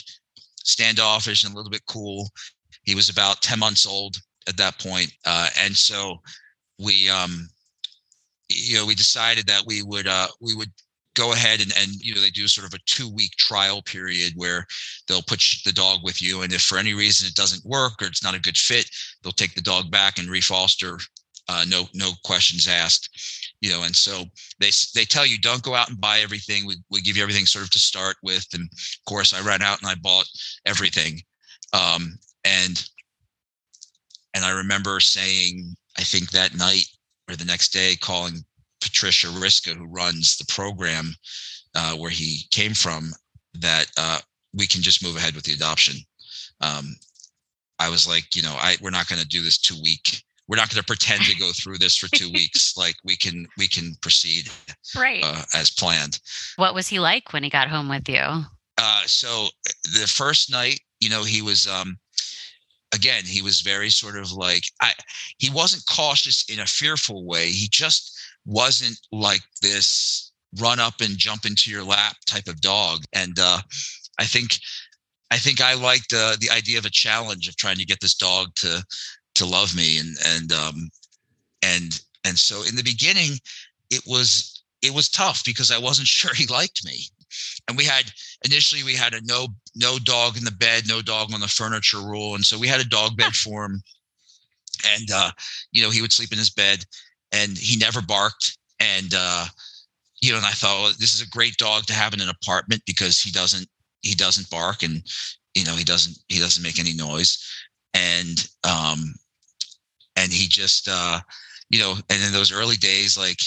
standoffish 0.58 1.44
and 1.44 1.54
a 1.54 1.56
little 1.56 1.70
bit 1.70 1.86
cool. 1.86 2.28
He 2.82 2.94
was 2.94 3.08
about 3.08 3.40
10 3.42 3.58
months 3.58 3.86
old 3.86 4.16
at 4.48 4.56
that 4.58 4.78
point 4.78 5.12
uh, 5.24 5.48
and 5.58 5.76
so 5.76 6.20
we 6.78 7.08
um 7.08 7.48
you 8.48 8.76
know 8.76 8.86
we 8.86 8.94
decided 8.94 9.46
that 9.46 9.62
we 9.66 9.82
would 9.82 10.06
uh 10.06 10.28
we 10.40 10.54
would 10.54 10.70
go 11.14 11.32
ahead 11.32 11.60
and, 11.62 11.72
and 11.78 11.92
you 12.00 12.14
know 12.14 12.20
they 12.20 12.30
do 12.30 12.46
sort 12.46 12.66
of 12.66 12.74
a 12.74 12.82
two 12.84 13.12
week 13.12 13.32
trial 13.32 13.82
period 13.82 14.34
where 14.36 14.64
they'll 15.08 15.22
put 15.22 15.42
the 15.64 15.72
dog 15.72 16.00
with 16.04 16.20
you 16.20 16.42
and 16.42 16.52
if 16.52 16.62
for 16.62 16.78
any 16.78 16.94
reason 16.94 17.26
it 17.26 17.34
doesn't 17.34 17.64
work 17.64 17.94
or 18.02 18.06
it's 18.06 18.22
not 18.22 18.34
a 18.34 18.40
good 18.40 18.56
fit 18.56 18.88
they'll 19.22 19.32
take 19.32 19.54
the 19.54 19.62
dog 19.62 19.90
back 19.90 20.18
and 20.18 20.28
refoster 20.28 20.98
uh, 21.48 21.64
no 21.66 21.88
no 21.94 22.10
questions 22.24 22.68
asked 22.68 23.45
you 23.60 23.70
know 23.70 23.82
and 23.84 23.96
so 23.96 24.24
they 24.60 24.70
they 24.94 25.04
tell 25.04 25.26
you 25.26 25.38
don't 25.38 25.62
go 25.62 25.74
out 25.74 25.88
and 25.88 26.00
buy 26.00 26.20
everything 26.20 26.66
we, 26.66 26.76
we 26.90 27.00
give 27.00 27.16
you 27.16 27.22
everything 27.22 27.46
sort 27.46 27.64
of 27.64 27.70
to 27.70 27.78
start 27.78 28.16
with 28.22 28.46
and 28.52 28.64
of 28.64 29.04
course 29.08 29.32
i 29.32 29.40
ran 29.40 29.62
out 29.62 29.80
and 29.80 29.90
i 29.90 29.94
bought 30.02 30.28
everything 30.66 31.20
um, 31.72 32.18
and 32.44 32.88
and 34.34 34.44
i 34.44 34.50
remember 34.50 35.00
saying 35.00 35.74
I 35.98 36.02
think 36.02 36.30
that 36.30 36.56
night 36.56 36.86
or 37.28 37.36
the 37.36 37.44
next 37.44 37.72
day 37.72 37.96
calling 37.96 38.44
Patricia 38.80 39.28
Riska, 39.28 39.74
who 39.74 39.86
runs 39.86 40.36
the 40.36 40.44
program 40.52 41.14
uh, 41.74 41.94
where 41.94 42.10
he 42.10 42.46
came 42.50 42.74
from, 42.74 43.10
that 43.54 43.86
uh, 43.96 44.20
we 44.54 44.66
can 44.66 44.82
just 44.82 45.02
move 45.02 45.16
ahead 45.16 45.34
with 45.34 45.44
the 45.44 45.54
adoption. 45.54 45.96
Um, 46.60 46.96
I 47.78 47.88
was 47.88 48.06
like, 48.06 48.34
you 48.34 48.42
know, 48.42 48.54
I 48.58 48.76
we're 48.80 48.90
not 48.90 49.08
going 49.08 49.20
to 49.20 49.28
do 49.28 49.42
this 49.42 49.58
two 49.58 49.76
week. 49.82 50.22
We're 50.48 50.56
not 50.56 50.70
going 50.70 50.80
to 50.80 50.86
pretend 50.86 51.22
to 51.22 51.36
go 51.36 51.50
through 51.52 51.78
this 51.78 51.96
for 51.96 52.08
two 52.08 52.30
weeks. 52.32 52.76
Like 52.76 52.96
we 53.04 53.16
can 53.16 53.46
we 53.58 53.68
can 53.68 53.96
proceed 54.00 54.48
right 54.96 55.22
uh, 55.24 55.42
as 55.54 55.70
planned. 55.70 56.20
What 56.56 56.74
was 56.74 56.88
he 56.88 57.00
like 57.00 57.32
when 57.32 57.42
he 57.42 57.50
got 57.50 57.68
home 57.68 57.88
with 57.88 58.08
you? 58.08 58.44
Uh, 58.78 59.02
so 59.06 59.48
the 59.84 60.06
first 60.06 60.50
night, 60.50 60.80
you 61.00 61.08
know, 61.08 61.24
he 61.24 61.42
was 61.42 61.66
um, 61.66 61.98
again, 62.94 63.24
he 63.24 63.42
was 63.42 63.60
very 63.60 63.90
sort 63.90 64.16
of 64.16 64.32
like 64.32 64.64
I 64.80 64.92
he 65.38 65.50
wasn't 65.50 65.84
cautious 65.90 66.44
in 66.48 66.60
a 66.60 66.66
fearful 66.66 67.24
way. 67.24 67.48
He 67.48 67.68
just 67.70 68.12
wasn't 68.44 68.98
like 69.12 69.42
this 69.62 70.32
run 70.58 70.80
up 70.80 71.00
and 71.00 71.18
jump 71.18 71.44
into 71.44 71.70
your 71.70 71.84
lap 71.84 72.16
type 72.26 72.46
of 72.46 72.60
dog. 72.60 73.04
And 73.12 73.38
uh, 73.38 73.60
I 74.18 74.24
think 74.24 74.58
I 75.30 75.38
think 75.38 75.60
I 75.60 75.74
liked 75.74 76.12
uh, 76.12 76.36
the 76.38 76.50
idea 76.50 76.78
of 76.78 76.84
a 76.84 76.90
challenge 76.90 77.48
of 77.48 77.56
trying 77.56 77.76
to 77.76 77.84
get 77.84 78.00
this 78.00 78.14
dog 78.14 78.54
to 78.56 78.84
to 79.36 79.46
love 79.46 79.74
me 79.76 79.98
and 79.98 80.16
and 80.26 80.52
um 80.52 80.90
and 81.62 82.02
and 82.24 82.38
so 82.38 82.62
in 82.64 82.76
the 82.76 82.82
beginning 82.82 83.38
it 83.90 84.02
was 84.06 84.62
it 84.82 84.92
was 84.92 85.08
tough 85.08 85.44
because 85.44 85.70
I 85.70 85.78
wasn't 85.78 86.08
sure 86.18 86.34
he 86.34 86.46
liked 86.46 86.84
me 86.84 87.08
and 87.68 87.76
we 87.76 87.84
had 87.84 88.10
initially 88.44 88.82
we 88.82 88.94
had 88.94 89.14
a 89.14 89.20
no 89.24 89.48
no 89.74 89.98
dog 89.98 90.36
in 90.36 90.44
the 90.44 90.50
bed, 90.50 90.84
no 90.86 91.02
dog 91.02 91.32
on 91.32 91.40
the 91.40 91.48
furniture 91.48 92.00
rule, 92.00 92.34
and 92.34 92.44
so 92.44 92.58
we 92.58 92.68
had 92.68 92.80
a 92.80 92.88
dog 92.88 93.16
bed 93.16 93.34
for 93.34 93.64
him. 93.64 93.82
And 94.94 95.10
uh, 95.12 95.30
you 95.72 95.82
know, 95.82 95.90
he 95.90 96.02
would 96.02 96.12
sleep 96.12 96.32
in 96.32 96.38
his 96.38 96.50
bed, 96.50 96.84
and 97.32 97.56
he 97.56 97.76
never 97.76 98.00
barked. 98.00 98.58
And 98.80 99.14
uh, 99.16 99.46
you 100.22 100.32
know, 100.32 100.38
and 100.38 100.46
I 100.46 100.50
thought, 100.50 100.82
well, 100.82 100.92
this 100.98 101.14
is 101.14 101.22
a 101.22 101.28
great 101.28 101.56
dog 101.56 101.86
to 101.86 101.94
have 101.94 102.14
in 102.14 102.20
an 102.20 102.28
apartment 102.28 102.82
because 102.86 103.20
he 103.20 103.30
doesn't 103.30 103.68
he 104.02 104.14
doesn't 104.14 104.50
bark, 104.50 104.82
and 104.82 105.02
you 105.54 105.64
know, 105.64 105.74
he 105.74 105.84
doesn't 105.84 106.16
he 106.28 106.38
doesn't 106.38 106.62
make 106.62 106.78
any 106.78 106.94
noise, 106.94 107.38
and 107.94 108.48
um, 108.64 109.14
and 110.16 110.32
he 110.32 110.48
just 110.48 110.88
uh, 110.88 111.20
you 111.70 111.78
know, 111.78 111.94
and 112.10 112.22
in 112.22 112.32
those 112.32 112.52
early 112.52 112.76
days, 112.76 113.16
like 113.18 113.40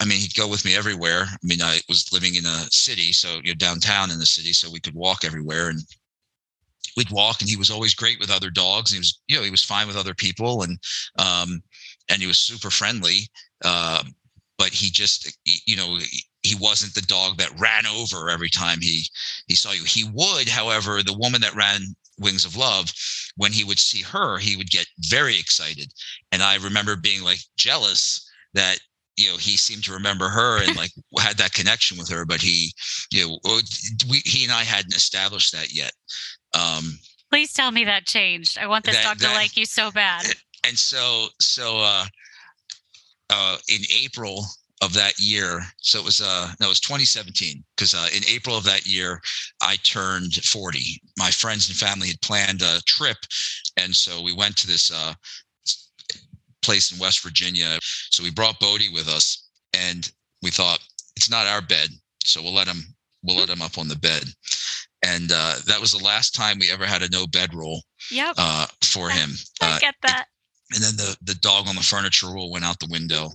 I 0.00 0.04
mean, 0.04 0.20
he'd 0.20 0.34
go 0.34 0.46
with 0.46 0.64
me 0.64 0.76
everywhere. 0.76 1.24
I 1.24 1.36
mean, 1.42 1.60
I 1.60 1.80
was 1.88 2.12
living 2.12 2.36
in 2.36 2.46
a 2.46 2.70
city, 2.70 3.12
so 3.12 3.40
you 3.42 3.50
know, 3.50 3.54
downtown 3.54 4.10
in 4.10 4.18
the 4.18 4.26
city, 4.26 4.52
so 4.52 4.70
we 4.70 4.80
could 4.80 4.94
walk 4.94 5.24
everywhere, 5.24 5.70
and 5.70 5.80
we'd 6.96 7.10
walk. 7.10 7.40
And 7.40 7.50
he 7.50 7.56
was 7.56 7.70
always 7.70 7.94
great 7.94 8.20
with 8.20 8.30
other 8.30 8.50
dogs. 8.50 8.92
He 8.92 8.98
was, 8.98 9.20
you 9.26 9.36
know, 9.36 9.42
he 9.42 9.50
was 9.50 9.64
fine 9.64 9.86
with 9.86 9.96
other 9.96 10.14
people, 10.14 10.62
and 10.62 10.78
um, 11.18 11.62
and 12.08 12.20
he 12.20 12.26
was 12.26 12.38
super 12.38 12.70
friendly. 12.70 13.28
Uh, 13.64 14.04
but 14.56 14.68
he 14.68 14.90
just, 14.90 15.36
you 15.44 15.76
know, 15.76 15.98
he 16.42 16.54
wasn't 16.60 16.94
the 16.94 17.02
dog 17.02 17.38
that 17.38 17.58
ran 17.58 17.86
over 17.86 18.28
every 18.28 18.50
time 18.50 18.80
he 18.80 19.04
he 19.46 19.54
saw 19.54 19.72
you. 19.72 19.84
He 19.84 20.04
would, 20.12 20.48
however, 20.48 21.02
the 21.02 21.18
woman 21.18 21.40
that 21.40 21.54
ran 21.54 21.94
Wings 22.18 22.44
of 22.44 22.56
Love, 22.56 22.92
when 23.36 23.52
he 23.52 23.64
would 23.64 23.78
see 23.78 24.02
her, 24.02 24.38
he 24.38 24.56
would 24.56 24.70
get 24.70 24.86
very 25.00 25.38
excited, 25.38 25.92
and 26.32 26.42
I 26.42 26.56
remember 26.56 26.96
being 26.96 27.22
like 27.22 27.40
jealous 27.56 28.28
that 28.54 28.78
you 29.18 29.30
know 29.30 29.36
he 29.36 29.56
seemed 29.56 29.84
to 29.84 29.92
remember 29.92 30.28
her 30.28 30.62
and 30.62 30.76
like 30.76 30.92
had 31.18 31.36
that 31.38 31.52
connection 31.52 31.98
with 31.98 32.08
her 32.08 32.24
but 32.24 32.40
he 32.40 32.72
you 33.10 33.26
know 33.26 33.38
we, 34.08 34.18
he 34.24 34.44
and 34.44 34.52
i 34.52 34.62
hadn't 34.62 34.94
established 34.94 35.52
that 35.52 35.74
yet. 35.74 35.92
Um 36.54 36.98
please 37.30 37.52
tell 37.52 37.70
me 37.70 37.84
that 37.84 38.06
changed. 38.06 38.56
I 38.58 38.66
want 38.66 38.84
this 38.84 38.96
that, 38.96 39.04
dog 39.04 39.18
that, 39.18 39.28
to 39.28 39.34
like 39.34 39.56
you 39.56 39.66
so 39.66 39.90
bad. 39.90 40.24
and 40.66 40.78
so 40.78 41.26
so 41.40 41.80
uh 41.80 42.06
uh 43.30 43.56
in 43.68 43.80
april 44.02 44.46
of 44.80 44.92
that 44.94 45.18
year 45.18 45.62
so 45.78 45.98
it 45.98 46.04
was 46.04 46.20
uh 46.20 46.52
no 46.60 46.66
it 46.66 46.68
was 46.68 46.80
2017 46.80 47.62
because 47.76 47.94
uh, 47.94 48.06
in 48.14 48.22
april 48.28 48.56
of 48.56 48.62
that 48.64 48.86
year 48.86 49.20
i 49.60 49.74
turned 49.82 50.34
40 50.34 51.02
my 51.18 51.30
friends 51.30 51.68
and 51.68 51.76
family 51.76 52.08
had 52.08 52.20
planned 52.22 52.62
a 52.62 52.80
trip 52.86 53.18
and 53.76 53.94
so 53.94 54.22
we 54.22 54.32
went 54.32 54.56
to 54.56 54.66
this 54.66 54.90
uh 54.90 55.12
place 56.68 56.92
in 56.92 56.98
West 56.98 57.22
Virginia. 57.22 57.78
So 58.10 58.22
we 58.22 58.30
brought 58.30 58.60
Bodhi 58.60 58.90
with 58.90 59.08
us 59.08 59.48
and 59.72 60.10
we 60.42 60.50
thought 60.50 60.80
it's 61.16 61.30
not 61.30 61.46
our 61.46 61.62
bed. 61.62 61.88
So 62.24 62.42
we'll 62.42 62.54
let 62.54 62.66
him, 62.66 62.82
we'll 63.22 63.38
let 63.38 63.48
him 63.48 63.62
up 63.62 63.78
on 63.78 63.88
the 63.88 63.96
bed. 63.96 64.24
And 65.02 65.32
uh, 65.32 65.56
that 65.66 65.80
was 65.80 65.92
the 65.92 66.04
last 66.04 66.34
time 66.34 66.58
we 66.58 66.70
ever 66.70 66.84
had 66.84 67.02
a 67.02 67.08
no 67.10 67.26
bed 67.26 67.54
rule 67.54 67.82
yep. 68.10 68.34
uh, 68.36 68.66
for 68.82 69.08
him. 69.08 69.30
I 69.62 69.76
uh, 69.76 69.78
get 69.78 69.94
that. 70.02 70.26
It, 70.70 70.76
and 70.76 70.84
then 70.84 70.96
the, 70.96 71.16
the 71.22 71.38
dog 71.40 71.68
on 71.68 71.76
the 71.76 71.82
furniture 71.82 72.26
rule 72.26 72.52
went 72.52 72.66
out 72.66 72.78
the 72.80 72.88
window. 72.90 73.30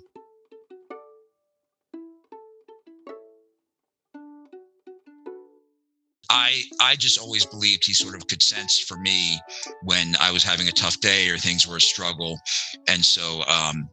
I 6.34 6.64
I 6.80 6.96
just 6.96 7.20
always 7.20 7.46
believed 7.46 7.86
he 7.86 7.94
sort 7.94 8.16
of 8.16 8.28
could 8.28 8.42
sense 8.42 8.80
for 8.80 8.98
me 8.98 9.40
when 9.84 10.16
I 10.20 10.32
was 10.32 10.44
having 10.44 10.68
a 10.68 10.72
tough 10.72 11.00
day 11.00 11.30
or 11.30 11.38
things 11.38 11.68
were 11.68 11.78
a 11.78 11.82
struggle, 11.82 12.40
and 12.88 13.06
so 13.06 13.44
um, 13.48 13.88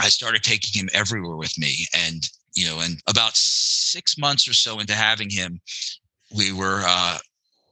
I 0.00 0.08
started 0.08 0.44
taking 0.44 0.80
him 0.80 0.88
everywhere 0.94 1.36
with 1.36 1.58
me. 1.58 1.86
And 1.92 2.22
you 2.54 2.66
know, 2.66 2.80
and 2.80 3.02
about 3.08 3.36
six 3.36 4.16
months 4.16 4.46
or 4.46 4.54
so 4.54 4.78
into 4.78 4.94
having 4.94 5.28
him, 5.28 5.60
we 6.36 6.52
were 6.52 6.82
uh, 6.86 7.18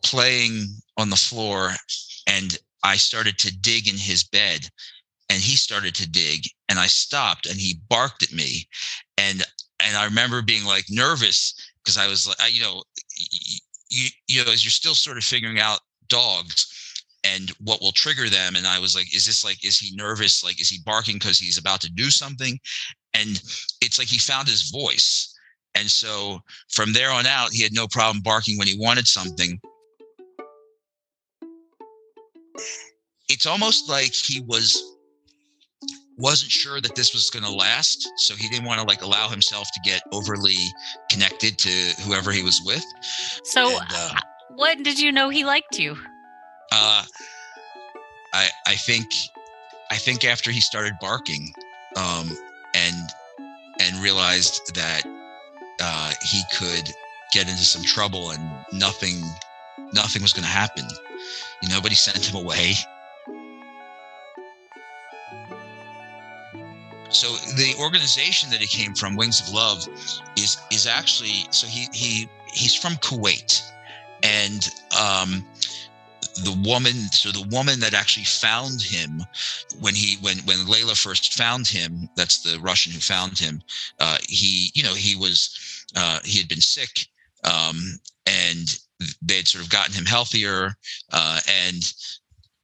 playing 0.04 0.66
on 0.96 1.10
the 1.10 1.16
floor, 1.16 1.70
and 2.26 2.58
I 2.82 2.96
started 2.96 3.38
to 3.38 3.56
dig 3.58 3.88
in 3.88 3.96
his 3.96 4.24
bed, 4.24 4.68
and 5.30 5.40
he 5.40 5.54
started 5.54 5.94
to 5.96 6.10
dig, 6.10 6.46
and 6.68 6.80
I 6.80 6.86
stopped, 6.88 7.46
and 7.46 7.60
he 7.60 7.80
barked 7.88 8.24
at 8.24 8.32
me, 8.32 8.66
and 9.16 9.44
and 9.78 9.96
I 9.96 10.04
remember 10.04 10.42
being 10.42 10.64
like 10.64 10.86
nervous 10.90 11.54
because 11.84 11.96
I 11.96 12.08
was 12.08 12.26
like, 12.26 12.52
you 12.52 12.60
know, 12.60 12.82
you 13.90 14.08
you 14.26 14.44
know 14.44 14.52
as 14.52 14.64
you're 14.64 14.70
still 14.70 14.94
sort 14.94 15.16
of 15.16 15.24
figuring 15.24 15.60
out 15.60 15.80
dogs 16.08 16.66
and 17.24 17.50
what 17.60 17.80
will 17.80 17.92
trigger 17.92 18.28
them 18.28 18.54
and 18.54 18.66
i 18.66 18.78
was 18.78 18.94
like 18.94 19.12
is 19.14 19.26
this 19.26 19.44
like 19.44 19.64
is 19.64 19.78
he 19.78 19.94
nervous? 19.96 20.44
Like 20.44 20.60
is 20.60 20.68
he 20.68 20.80
barking 20.84 21.16
because 21.16 21.38
he's 21.38 21.58
about 21.58 21.80
to 21.82 21.90
do 21.90 22.10
something? 22.10 22.58
And 23.14 23.40
it's 23.80 23.98
like 23.98 24.08
he 24.08 24.18
found 24.18 24.48
his 24.48 24.70
voice. 24.70 25.34
And 25.74 25.90
so 25.90 26.40
from 26.70 26.92
there 26.92 27.10
on 27.10 27.26
out, 27.26 27.52
he 27.52 27.62
had 27.62 27.72
no 27.72 27.86
problem 27.88 28.22
barking 28.22 28.58
when 28.58 28.68
he 28.68 28.78
wanted 28.78 29.06
something. 29.06 29.60
It's 33.28 33.46
almost 33.46 33.88
like 33.88 34.14
he 34.14 34.40
was 34.40 34.82
wasn't 36.18 36.50
sure 36.50 36.80
that 36.80 36.94
this 36.94 37.14
was 37.14 37.30
going 37.30 37.44
to 37.44 37.52
last 37.52 38.10
so 38.16 38.34
he 38.34 38.48
didn't 38.48 38.66
want 38.66 38.80
to 38.80 38.86
like 38.86 39.02
allow 39.02 39.28
himself 39.28 39.68
to 39.72 39.80
get 39.84 40.02
overly 40.12 40.56
connected 41.10 41.58
to 41.58 41.70
whoever 42.02 42.32
he 42.32 42.42
was 42.42 42.60
with 42.64 42.84
so 43.44 43.70
and, 43.70 43.86
uh, 43.94 44.14
when 44.56 44.82
did 44.82 44.98
you 44.98 45.12
know 45.12 45.28
he 45.28 45.44
liked 45.44 45.78
you? 45.78 45.96
Uh 46.72 47.04
i 48.34 48.48
i 48.66 48.74
think 48.74 49.06
i 49.90 49.96
think 49.96 50.24
after 50.24 50.50
he 50.50 50.60
started 50.60 50.92
barking 51.00 51.52
um 51.96 52.28
and 52.74 53.10
and 53.80 54.02
realized 54.02 54.74
that 54.74 55.02
uh 55.80 56.12
he 56.22 56.42
could 56.58 56.92
get 57.32 57.48
into 57.48 57.64
some 57.64 57.82
trouble 57.82 58.30
and 58.30 58.50
nothing 58.72 59.22
nothing 59.92 60.22
was 60.22 60.32
going 60.32 60.44
to 60.44 60.50
happen. 60.50 60.84
You 61.62 61.68
nobody 61.68 61.94
sent 61.94 62.24
him 62.24 62.36
away 62.36 62.74
so 67.10 67.28
the 67.56 67.74
organization 67.80 68.50
that 68.50 68.60
he 68.60 68.66
came 68.66 68.94
from 68.94 69.16
wings 69.16 69.40
of 69.40 69.52
love 69.54 69.86
is 70.36 70.58
is 70.70 70.86
actually 70.86 71.46
so 71.50 71.66
he 71.66 71.86
he 71.92 72.28
he's 72.52 72.74
from 72.74 72.94
kuwait. 72.96 73.62
And 74.22 74.68
um 74.98 75.44
the 76.44 76.60
woman 76.64 76.94
so 77.12 77.30
the 77.30 77.46
woman 77.50 77.80
that 77.80 77.94
actually 77.94 78.24
found 78.24 78.80
him 78.80 79.22
when 79.80 79.94
he 79.94 80.16
when 80.20 80.38
when 80.38 80.58
layla 80.58 80.96
first 80.96 81.34
found 81.34 81.66
him 81.66 82.08
that's 82.16 82.42
the 82.42 82.58
russian 82.60 82.92
who 82.92 83.00
found 83.00 83.38
him 83.38 83.60
uh 83.98 84.18
he 84.28 84.70
you 84.74 84.82
know 84.82 84.94
he 84.94 85.16
was 85.16 85.84
uh 85.96 86.18
he 86.24 86.38
had 86.38 86.48
been 86.48 86.60
sick 86.60 87.06
um 87.44 87.98
and 88.26 88.78
they 89.22 89.36
had 89.36 89.48
sort 89.48 89.64
of 89.64 89.70
gotten 89.70 89.94
him 89.94 90.04
healthier 90.04 90.76
uh 91.12 91.40
and 91.66 91.92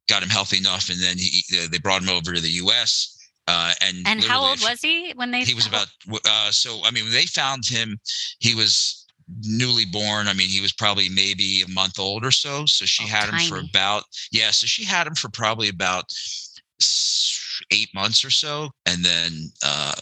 got 0.07 0.23
him 0.23 0.29
healthy 0.29 0.57
enough 0.57 0.89
and 0.89 1.01
then 1.01 1.17
he 1.17 1.43
they 1.67 1.79
brought 1.79 2.01
him 2.01 2.09
over 2.09 2.33
to 2.33 2.41
the 2.41 2.49
us 2.49 3.14
uh, 3.47 3.73
and 3.81 3.97
and 4.07 4.23
how 4.23 4.43
old 4.43 4.59
was 4.61 4.81
he 4.81 5.13
when 5.15 5.31
they? 5.31 5.41
He 5.41 5.53
was 5.53 5.67
about. 5.67 5.87
Uh, 6.25 6.51
so 6.51 6.81
I 6.83 6.91
mean, 6.91 7.03
when 7.03 7.13
they 7.13 7.25
found 7.25 7.65
him, 7.65 7.99
he 8.39 8.55
was 8.55 9.05
newly 9.41 9.85
born. 9.85 10.27
I 10.27 10.33
mean, 10.33 10.49
he 10.49 10.61
was 10.61 10.73
probably 10.73 11.09
maybe 11.09 11.61
a 11.61 11.69
month 11.69 11.99
old 11.99 12.25
or 12.25 12.31
so. 12.31 12.65
So 12.65 12.85
she 12.85 13.03
oh, 13.03 13.07
had 13.07 13.29
tiny. 13.29 13.43
him 13.43 13.49
for 13.49 13.59
about 13.59 14.03
yeah. 14.31 14.51
So 14.51 14.65
she 14.65 14.83
had 14.83 15.05
him 15.05 15.15
for 15.15 15.29
probably 15.29 15.69
about 15.69 16.05
eight 17.71 17.89
months 17.93 18.25
or 18.25 18.31
so, 18.31 18.71
and 18.87 19.03
then 19.03 19.51
uh, 19.63 19.93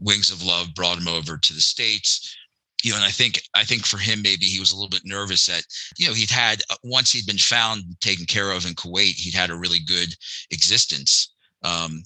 Wings 0.00 0.30
of 0.30 0.42
Love 0.42 0.74
brought 0.74 0.98
him 0.98 1.08
over 1.08 1.38
to 1.38 1.54
the 1.54 1.60
states. 1.60 2.36
You 2.82 2.90
know, 2.90 2.96
and 2.96 3.06
I 3.06 3.10
think 3.10 3.40
I 3.54 3.62
think 3.62 3.86
for 3.86 3.98
him 3.98 4.20
maybe 4.20 4.46
he 4.46 4.58
was 4.58 4.72
a 4.72 4.74
little 4.74 4.90
bit 4.90 5.02
nervous 5.04 5.46
that 5.46 5.62
you 5.96 6.08
know 6.08 6.14
he'd 6.14 6.30
had 6.30 6.62
uh, 6.70 6.76
once 6.82 7.12
he'd 7.12 7.26
been 7.26 7.38
found 7.38 7.84
taken 8.00 8.26
care 8.26 8.50
of 8.50 8.66
in 8.66 8.74
Kuwait, 8.74 9.14
he'd 9.14 9.34
had 9.34 9.50
a 9.50 9.56
really 9.56 9.80
good 9.80 10.12
existence 10.50 11.35
um, 11.66 12.02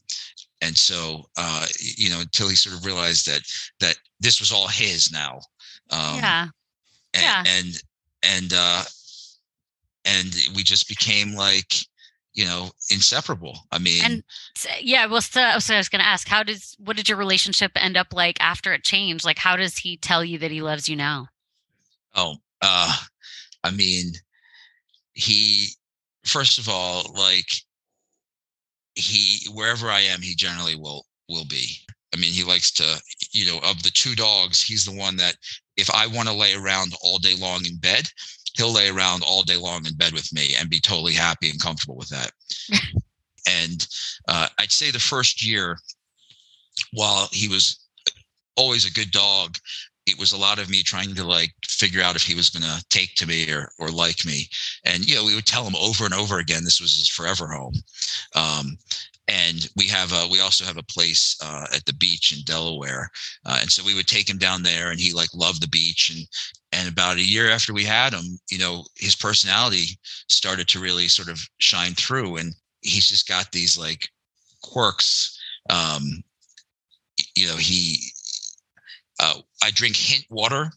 and 0.62 0.76
so, 0.76 1.24
uh, 1.36 1.66
you 1.78 2.10
know, 2.10 2.20
until 2.20 2.48
he 2.48 2.54
sort 2.54 2.76
of 2.76 2.84
realized 2.84 3.26
that 3.26 3.42
that 3.80 3.96
this 4.20 4.40
was 4.40 4.52
all 4.52 4.68
his 4.68 5.10
now. 5.12 5.40
Um, 5.90 6.16
yeah. 6.16 6.46
And, 7.14 7.22
yeah. 7.22 7.44
And 7.46 7.82
and 8.22 8.52
uh, 8.54 8.82
and 10.04 10.34
we 10.54 10.62
just 10.62 10.88
became 10.88 11.34
like 11.34 11.74
you 12.32 12.44
know 12.44 12.70
inseparable 12.90 13.58
i 13.72 13.78
mean 13.78 14.02
and 14.04 14.22
yeah 14.80 15.04
well 15.06 15.20
so, 15.20 15.58
so 15.58 15.74
i 15.74 15.78
was 15.78 15.88
going 15.88 16.00
to 16.00 16.06
ask 16.06 16.28
how 16.28 16.44
does 16.44 16.76
what 16.78 16.96
did 16.96 17.08
your 17.08 17.18
relationship 17.18 17.72
end 17.74 17.96
up 17.96 18.12
like 18.12 18.36
after 18.40 18.72
it 18.72 18.84
changed 18.84 19.24
like 19.24 19.38
how 19.38 19.56
does 19.56 19.78
he 19.78 19.96
tell 19.96 20.24
you 20.24 20.38
that 20.38 20.52
he 20.52 20.62
loves 20.62 20.88
you 20.88 20.94
now 20.94 21.26
oh 22.14 22.36
uh 22.62 22.96
i 23.64 23.70
mean 23.72 24.12
he 25.12 25.66
first 26.24 26.58
of 26.58 26.68
all 26.68 27.12
like 27.18 27.48
he 28.94 29.48
wherever 29.52 29.88
I 29.88 30.00
am, 30.00 30.20
he 30.20 30.34
generally 30.34 30.76
will 30.76 31.06
will 31.28 31.44
be. 31.46 31.76
I 32.12 32.16
mean, 32.16 32.32
he 32.32 32.42
likes 32.42 32.72
to, 32.72 33.00
you 33.30 33.46
know, 33.46 33.58
of 33.58 33.82
the 33.82 33.90
two 33.90 34.14
dogs, 34.14 34.60
he's 34.60 34.84
the 34.84 34.96
one 34.96 35.16
that 35.16 35.36
if 35.76 35.88
I 35.94 36.06
want 36.06 36.28
to 36.28 36.34
lay 36.34 36.54
around 36.54 36.92
all 37.02 37.18
day 37.18 37.36
long 37.36 37.64
in 37.64 37.76
bed, 37.76 38.08
he'll 38.54 38.72
lay 38.72 38.88
around 38.88 39.22
all 39.22 39.42
day 39.42 39.56
long 39.56 39.86
in 39.86 39.94
bed 39.94 40.12
with 40.12 40.32
me 40.32 40.54
and 40.58 40.68
be 40.68 40.80
totally 40.80 41.14
happy 41.14 41.50
and 41.50 41.60
comfortable 41.60 41.96
with 41.96 42.08
that. 42.08 42.32
and 43.48 43.86
uh, 44.28 44.48
I'd 44.58 44.72
say 44.72 44.90
the 44.90 44.98
first 44.98 45.46
year, 45.46 45.78
while 46.92 47.28
he 47.30 47.46
was 47.46 47.78
always 48.56 48.86
a 48.86 48.92
good 48.92 49.10
dog, 49.12 49.56
it 50.10 50.18
was 50.18 50.32
a 50.32 50.38
lot 50.38 50.58
of 50.58 50.68
me 50.68 50.82
trying 50.82 51.14
to 51.14 51.24
like 51.24 51.52
figure 51.64 52.02
out 52.02 52.16
if 52.16 52.22
he 52.22 52.34
was 52.34 52.50
going 52.50 52.62
to 52.64 52.84
take 52.88 53.14
to 53.14 53.26
me 53.26 53.50
or 53.50 53.70
or 53.78 53.90
like 53.90 54.24
me. 54.24 54.48
And 54.84 55.08
you 55.08 55.14
know 55.14 55.24
we 55.24 55.34
would 55.34 55.46
tell 55.46 55.64
him 55.64 55.76
over 55.76 56.04
and 56.04 56.14
over 56.14 56.38
again 56.38 56.64
this 56.64 56.80
was 56.80 56.96
his 56.96 57.08
forever 57.08 57.48
home. 57.48 57.74
Um, 58.34 58.78
and 59.28 59.68
we 59.76 59.86
have 59.86 60.12
a 60.12 60.26
we 60.28 60.40
also 60.40 60.64
have 60.64 60.76
a 60.76 60.82
place 60.82 61.36
uh, 61.42 61.66
at 61.74 61.84
the 61.86 61.94
beach 61.94 62.32
in 62.36 62.42
delaware. 62.44 63.10
Uh, 63.46 63.58
and 63.60 63.70
so 63.70 63.84
we 63.84 63.94
would 63.94 64.08
take 64.08 64.28
him 64.28 64.38
down 64.38 64.62
there 64.62 64.90
and 64.90 64.98
he 64.98 65.12
like 65.12 65.32
loved 65.34 65.62
the 65.62 65.68
beach. 65.68 66.10
And 66.14 66.26
and 66.72 66.88
about 66.88 67.16
a 67.16 67.24
year 67.24 67.50
after 67.50 67.72
we 67.72 67.84
had 67.84 68.12
him 68.12 68.38
you 68.50 68.58
know 68.58 68.84
his 68.96 69.14
personality 69.14 69.98
started 70.28 70.68
to 70.68 70.80
really 70.80 71.08
sort 71.08 71.28
of 71.28 71.40
shine 71.58 71.94
through. 71.94 72.36
And 72.36 72.54
he's 72.82 73.08
just 73.08 73.28
got 73.28 73.52
these 73.52 73.78
like 73.78 74.08
quirks. 74.62 75.38
Um 75.68 76.24
you 77.36 77.46
know 77.46 77.56
he 77.56 77.98
uh, 79.20 79.34
I 79.62 79.70
drink 79.70 79.96
hint 79.96 80.24
water, 80.30 80.70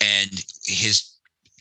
and 0.00 0.30
his 0.64 1.10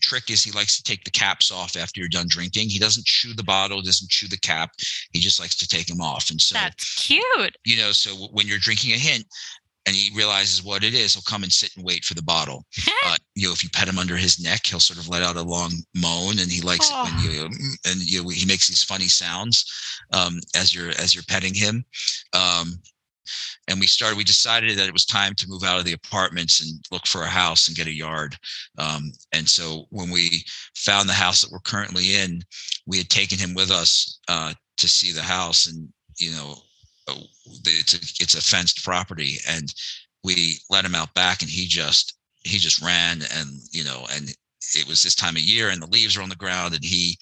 trick 0.02 0.30
is 0.30 0.44
he 0.44 0.52
likes 0.52 0.78
to 0.78 0.84
take 0.84 1.04
the 1.04 1.12
caps 1.12 1.52
off 1.52 1.76
after 1.76 2.00
you're 2.00 2.10
done 2.10 2.28
drinking. 2.30 2.70
He 2.70 2.80
doesn't 2.80 3.06
chew 3.06 3.34
the 3.34 3.44
bottle, 3.44 3.82
doesn't 3.82 4.10
chew 4.10 4.28
the 4.28 4.38
cap. 4.38 4.72
He 5.12 5.20
just 5.20 5.40
likes 5.40 5.56
to 5.58 5.68
take 5.68 5.88
them 5.88 6.02
off. 6.02 6.30
And 6.30 6.42
so 6.42 6.54
that's 6.54 7.04
cute. 7.04 7.58
You 7.66 7.78
know, 7.78 7.92
so 7.92 8.12
when 8.32 8.48
you're 8.48 8.58
drinking 8.58 8.94
a 8.94 8.98
hint 8.98 9.26
and 9.86 9.96
he 9.96 10.16
realizes 10.16 10.64
what 10.64 10.84
it 10.84 10.94
is, 10.94 11.14
he'll 11.14 11.24
come 11.24 11.44
and 11.44 11.52
sit 11.52 11.76
and 11.76 11.86
wait 11.86 12.06
for 12.06 12.14
the 12.14 12.24
bottle. 12.24 12.66
uh, 13.06 13.18
you 13.36 13.48
know, 13.48 13.54
if 13.54 13.64
you 13.64 13.70
pet 13.70 13.88
him 13.88 14.00
under 14.00 14.16
his 14.16 14.40
neck, 14.40 14.66
he'll 14.66 14.80
sort 14.80 15.00
of 15.00 15.10
let 15.10 15.24
out 15.24 15.36
a 15.36 15.42
long 15.42 15.72
moan, 15.96 16.40
and 16.40 16.52
he 16.52 16.62
likes 16.62 16.90
oh. 16.92 17.04
it 17.04 17.14
when 17.14 17.24
you 17.24 17.44
and 17.86 18.02
you 18.02 18.24
know, 18.24 18.30
he 18.30 18.46
makes 18.46 18.68
these 18.68 18.84
funny 18.84 19.08
sounds 19.08 19.66
um, 20.14 20.40
as 20.56 20.74
you're 20.74 20.90
as 20.90 21.14
you're 21.14 21.24
petting 21.28 21.54
him. 21.54 21.84
Um, 22.34 22.80
and 23.70 23.80
we 23.80 23.88
started 23.88 24.18
we 24.18 24.24
decided 24.24 24.78
that 24.78 24.88
it 24.88 24.94
was 24.94 25.06
time 25.06 25.34
to 25.36 25.48
move 25.48 25.64
out 25.64 25.80
of 25.80 25.86
the 25.86 25.94
apartments 25.94 26.60
and 26.62 26.84
look 26.92 27.06
for 27.06 27.22
a 27.22 27.28
house 27.28 27.68
and 27.68 27.78
get 27.78 27.88
a 27.88 27.94
yard. 27.94 28.36
Um, 28.78 29.12
and 29.32 29.48
so 29.48 29.86
when 29.92 30.10
we 30.10 30.44
found 30.76 31.08
the 31.08 31.14
house 31.14 31.42
that 31.42 31.52
we're 31.52 31.60
currently 31.60 32.16
in 32.16 32.42
we 32.88 32.98
had 32.98 33.10
taken 33.10 33.38
him 33.38 33.54
with 33.54 33.70
us 33.70 34.20
uh, 34.28 34.54
to 34.78 34.88
see 34.90 35.12
the 35.12 35.22
house 35.22 35.68
and 35.68 35.88
you 36.18 36.32
know 36.32 36.56
uh, 37.08 37.22
it's 37.66 37.94
a, 37.94 37.98
it's 38.22 38.36
a 38.36 38.42
fenced 38.42 38.84
property. 38.84 39.38
And 39.48 39.74
we 40.24 40.58
let 40.70 40.84
him 40.84 40.96
out 40.96 41.14
back 41.14 41.42
and 41.42 41.50
he 41.50 41.68
just 41.68 42.16
he 42.44 42.58
just 42.58 42.82
ran 42.82 43.22
and 43.36 43.60
you 43.72 43.84
know 43.84 44.08
and 44.12 44.34
it 44.76 44.88
was 44.88 45.04
this 45.04 45.16
time 45.16 45.36
of 45.36 45.42
year 45.42 45.70
and 45.70 45.82
the 45.82 45.88
leaves 45.88 46.18
were 46.18 46.24
on 46.24 46.30
the 46.30 46.36
ground 46.36 46.74
and 46.74 46.84
he 46.84 47.18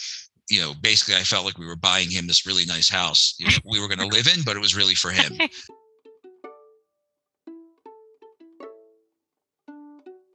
you 0.49 0.61
know 0.61 0.73
basically 0.81 1.15
i 1.15 1.23
felt 1.23 1.45
like 1.45 1.57
we 1.57 1.65
were 1.65 1.75
buying 1.75 2.09
him 2.09 2.27
this 2.27 2.45
really 2.45 2.65
nice 2.65 2.89
house. 2.89 3.35
You 3.37 3.47
know, 3.47 3.57
we 3.65 3.79
were 3.79 3.87
going 3.87 3.99
to 3.99 4.15
live 4.15 4.27
in 4.27 4.43
but 4.43 4.55
it 4.55 4.61
was 4.61 4.75
really 4.75 4.95
for 4.95 5.11
him 5.11 5.37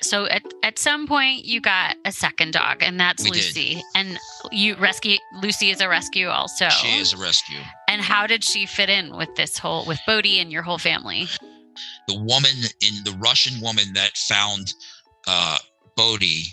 so 0.03 0.27
at, 0.27 0.43
at 0.63 0.79
some 0.79 1.07
point 1.07 1.45
you 1.45 1.61
got 1.61 1.97
a 2.05 2.13
second 2.13 2.53
dog 2.53 2.83
and 2.83 2.99
that's 2.99 3.25
we 3.25 3.31
lucy. 3.31 3.75
Did. 3.75 3.85
and 3.95 4.19
you 4.51 4.77
rescue 4.77 5.17
lucy 5.43 5.71
is 5.71 5.81
a 5.81 5.89
rescue 5.89 6.29
also. 6.29 6.69
She 6.69 6.99
is 6.99 7.13
a 7.13 7.17
rescue. 7.17 7.59
And 7.89 8.01
how 8.01 8.27
did 8.27 8.45
she 8.45 8.67
fit 8.67 8.89
in 8.89 9.17
with 9.17 9.35
this 9.37 9.59
whole 9.59 9.85
with 9.87 10.01
bodhi 10.07 10.39
and 10.41 10.51
your 10.51 10.63
whole 10.63 10.79
family? 10.79 11.29
The 12.09 12.19
woman 12.19 12.53
in 12.81 13.05
the 13.05 13.17
russian 13.19 13.61
woman 13.61 13.93
that 13.95 14.17
found 14.17 14.75
uh 15.27 15.59
bodhi 15.97 16.45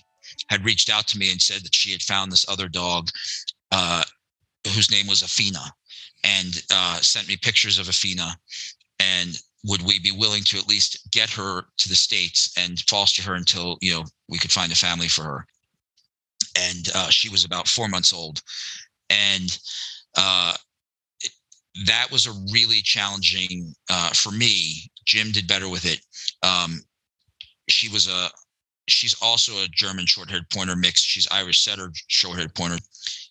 had 0.50 0.64
reached 0.66 0.90
out 0.90 1.08
to 1.08 1.18
me 1.18 1.32
and 1.32 1.42
said 1.42 1.64
that 1.64 1.76
she 1.76 1.92
had 1.92 2.02
found 2.02 2.32
this 2.32 2.46
other 2.48 2.68
dog 2.68 3.10
uh 3.72 4.04
whose 4.74 4.92
name 4.92 5.08
was 5.08 5.22
afina 5.22 5.72
and 6.24 6.64
uh 6.72 6.98
sent 7.00 7.28
me 7.28 7.38
pictures 7.38 7.80
of 7.80 7.88
afina. 7.88 8.34
And 9.00 9.40
would 9.66 9.82
we 9.82 10.00
be 10.00 10.12
willing 10.12 10.44
to 10.44 10.58
at 10.58 10.68
least 10.68 11.12
get 11.12 11.30
her 11.30 11.64
to 11.78 11.90
the 11.90 11.96
states 11.96 12.54
and 12.58 12.80
foster 12.90 13.22
her 13.22 13.36
until 13.36 13.78
you 13.82 13.94
know 13.94 14.06
we 14.28 14.38
could 14.38 14.52
find 14.52 14.72
a 14.72 14.76
family 14.76 15.08
for 15.08 15.24
her? 15.24 15.46
And 16.58 16.90
uh, 16.96 17.10
she 17.10 17.30
was 17.30 17.46
about 17.46 17.68
four 17.68 17.88
months 17.88 18.14
old. 18.14 18.42
And 19.10 19.58
uh, 20.18 20.54
that 21.86 22.08
was 22.12 22.26
a 22.26 22.34
really 22.52 22.82
challenging 22.82 23.74
uh, 23.90 24.10
for 24.10 24.32
me 24.32 24.90
jim 25.06 25.32
did 25.32 25.48
better 25.48 25.68
with 25.68 25.86
it. 25.86 26.00
Um, 26.44 26.82
she 27.68 27.90
was 27.90 28.08
a 28.08 28.30
she's 28.88 29.16
also 29.22 29.54
a 29.54 29.68
german 29.72 30.06
short-haired 30.06 30.50
pointer 30.50 30.76
mix. 30.76 31.02
She's 31.02 31.28
irish 31.32 31.64
setter 31.64 31.92
short-haired 32.08 32.56
pointer. 32.56 32.78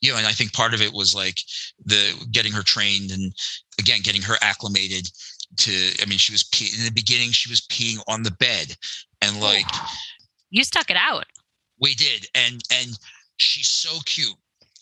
You 0.01 0.13
know 0.13 0.19
and 0.19 0.27
i 0.27 0.33
think 0.33 0.53
part 0.53 0.75
of 0.75 0.83
it 0.83 0.93
was 0.93 1.15
like 1.15 1.39
the 1.85 2.15
getting 2.31 2.53
her 2.53 2.63
trained 2.63 3.11
and 3.11 3.33
again 3.79 4.01
getting 4.03 4.23
her 4.23 4.37
acclimated 4.41 5.09
to 5.57 5.73
i 6.03 6.07
mean 6.07 6.19
she 6.19 6.33
was 6.33 6.45
pee- 6.45 6.77
in 6.79 6.85
the 6.85 6.93
beginning 6.93 7.31
she 7.31 7.51
was 7.51 7.63
peeing 7.63 7.99
on 8.07 8.23
the 8.23 8.31
bed 8.33 8.77
and 9.23 9.41
like 9.41 9.65
you 10.51 10.65
stuck 10.65 10.91
it 10.91 10.97
out. 10.97 11.27
We 11.81 11.95
did, 11.95 12.27
and 12.35 12.63
and 12.73 12.99
she's 13.37 13.69
so 13.69 13.99
cute, 14.05 14.37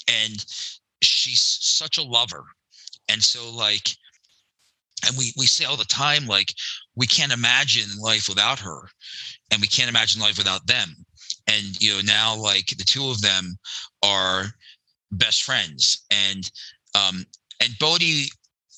and 0.09 0.45
she's 1.03 1.41
such 1.41 1.99
a 1.99 2.03
lover, 2.03 2.45
and 3.09 3.23
so 3.23 3.51
like, 3.51 3.89
and 5.07 5.17
we 5.17 5.33
we 5.37 5.47
say 5.47 5.65
all 5.65 5.77
the 5.77 5.85
time 5.85 6.27
like 6.27 6.55
we 6.95 7.07
can't 7.07 7.33
imagine 7.33 7.99
life 8.01 8.29
without 8.29 8.59
her, 8.61 8.89
and 9.51 9.61
we 9.61 9.67
can't 9.67 9.91
imagine 9.91 10.21
life 10.21 10.39
without 10.39 10.67
them, 10.67 10.95
and 11.47 11.81
you 11.81 11.95
know 11.95 12.01
now 12.03 12.35
like 12.35 12.67
the 12.69 12.85
two 12.85 13.11
of 13.11 13.21
them 13.21 13.59
are 14.03 14.47
best 15.13 15.43
friends, 15.43 16.05
and 16.11 16.51
um 16.95 17.27
and 17.61 17.77
Bodhi 17.79 18.29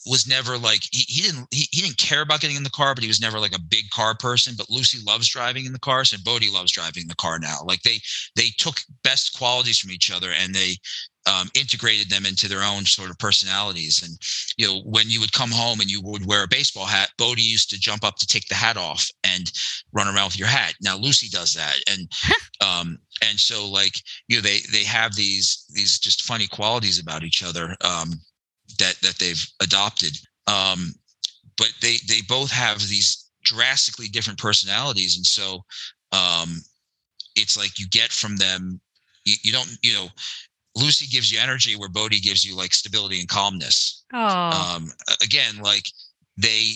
was 0.09 0.27
never 0.27 0.59
like 0.59 0.83
he, 0.91 1.05
he 1.09 1.23
didn't 1.23 1.47
he, 1.51 1.69
he 1.71 1.83
didn't 1.83 1.99
care 1.99 2.23
about 2.23 2.41
getting 2.41 2.57
in 2.57 2.63
the 2.63 2.71
car 2.71 2.95
but 2.95 3.03
he 3.03 3.09
was 3.09 3.21
never 3.21 3.39
like 3.39 3.55
a 3.55 3.61
big 3.61 3.91
car 3.91 4.15
person. 4.15 4.55
But 4.57 4.71
lucy 4.71 4.99
loves 5.07 5.29
driving 5.29 5.67
in 5.67 5.73
the 5.73 5.79
car, 5.79 5.99
and 6.01 6.25
bodhi 6.25 6.51
loves 6.51 6.73
driving 6.73 7.07
the 7.07 7.17
car 7.17 7.39
now. 7.39 7.59
Like 7.65 7.83
they 7.83 8.01
they 8.37 8.49
took 8.59 8.81
best 9.03 9.37
qualities 9.37 9.79
from 9.79 9.91
each 9.91 10.11
other 10.11 10.31
and 10.33 10.55
they 10.55 10.77
um, 11.27 11.49
integrated 11.55 12.09
them 12.09 12.25
into 12.25 12.49
their 12.49 12.63
own 12.63 12.87
sort 12.87 13.11
of 13.11 13.19
personalities. 13.19 14.03
And 14.03 14.19
you 14.57 14.67
know 14.67 14.81
when 14.85 15.11
you 15.11 15.21
would 15.21 15.33
come 15.33 15.51
home 15.51 15.81
and 15.81 15.91
you 15.91 16.01
would 16.03 16.27
wear 16.27 16.45
a 16.45 16.49
baseball 16.49 16.87
hat 16.87 17.11
bodhi 17.19 17.43
used 17.43 17.71
to 17.71 17.81
jump 17.81 18.05
up 18.05 18.17
to 18.17 18.27
take 18.27 18.49
the 18.49 18.55
hat 18.55 18.77
off 18.77 19.09
and 19.25 19.53
run 19.93 20.09
around 20.09 20.27
with 20.27 20.39
your 20.39 20.49
hat. 20.49 20.75
Now 20.81 20.97
lucy 20.97 21.29
does 21.29 21.53
that. 21.55 21.77
And 21.89 22.11
um 22.67 22.99
and 23.23 23.39
so 23.39 23.69
like 23.69 23.95
you 24.29 24.37
know 24.37 24.43
they 24.43 24.61
they 24.73 24.85
have 24.85 25.15
these 25.15 25.65
these 25.71 25.99
just 25.99 26.23
funny 26.23 26.47
qualities 26.47 26.99
about 26.99 27.25
each 27.25 27.43
other. 27.43 27.77
Um 27.83 28.21
that 28.79 28.97
that 29.03 29.19
they've 29.19 29.45
adopted. 29.61 30.19
Um, 30.47 30.95
but 31.57 31.73
they 31.81 31.97
they 32.07 32.21
both 32.29 32.51
have 32.51 32.81
these 32.81 33.27
drastically 33.43 34.09
different 34.09 34.39
personalities, 34.39 35.17
and 35.17 35.27
so 35.27 35.65
um, 36.13 36.63
it's 37.37 37.57
like 37.57 37.79
you 37.79 37.89
get 37.89 38.11
from 38.13 38.37
them. 38.37 38.81
You, 39.25 39.37
you 39.43 39.53
don't 39.53 39.71
you 39.83 39.95
know. 39.95 40.09
Lucy 40.77 41.07
gives 41.07 41.33
you 41.33 41.41
energy 41.41 41.75
where 41.75 41.89
Bodhi 41.89 42.21
gives 42.21 42.45
you 42.45 42.55
like 42.55 42.73
stability 42.73 43.19
and 43.19 43.29
calmness. 43.29 44.05
Oh. 44.13 44.77
Um, 44.77 44.93
again, 45.23 45.59
like 45.61 45.87
they 46.37 46.75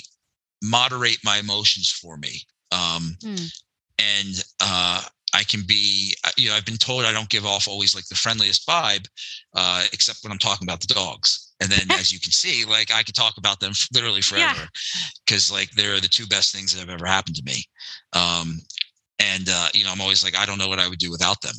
moderate 0.60 1.18
my 1.24 1.38
emotions 1.38 1.88
for 1.90 2.16
me. 2.16 2.42
Um, 2.72 3.16
Hmm. 3.22 3.36
and 3.98 4.44
uh, 4.60 5.02
I 5.34 5.44
can 5.44 5.62
be, 5.66 6.14
uh, 6.24 6.30
you 6.36 6.48
know, 6.48 6.54
I've 6.54 6.66
been 6.66 6.76
told 6.76 7.04
I 7.04 7.12
don't 7.12 7.28
give 7.30 7.46
off 7.46 7.66
always 7.66 7.94
like 7.94 8.06
the 8.08 8.14
friendliest 8.14 8.66
vibe, 8.66 9.06
uh, 9.54 9.84
except 9.92 10.18
when 10.22 10.32
I'm 10.32 10.38
talking 10.38 10.66
about 10.66 10.80
the 10.80 10.92
dogs. 10.92 11.52
And 11.60 11.70
then, 11.70 11.90
as 11.98 12.12
you 12.12 12.20
can 12.20 12.32
see, 12.32 12.64
like 12.64 12.92
I 12.92 13.02
could 13.02 13.14
talk 13.14 13.34
about 13.38 13.60
them 13.60 13.72
literally 13.94 14.20
forever, 14.20 14.68
because 15.26 15.50
like 15.50 15.70
they're 15.72 16.00
the 16.00 16.08
two 16.08 16.26
best 16.26 16.54
things 16.54 16.72
that 16.72 16.80
have 16.80 16.90
ever 16.90 17.06
happened 17.06 17.36
to 17.36 17.44
me. 17.44 17.64
Um, 18.12 18.58
and 19.18 19.48
uh, 19.50 19.68
you 19.72 19.84
know, 19.84 19.90
I'm 19.92 20.00
always 20.00 20.22
like, 20.22 20.36
I 20.36 20.44
don't 20.44 20.58
know 20.58 20.68
what 20.68 20.78
I 20.78 20.88
would 20.88 20.98
do 20.98 21.10
without 21.10 21.40
them. 21.40 21.54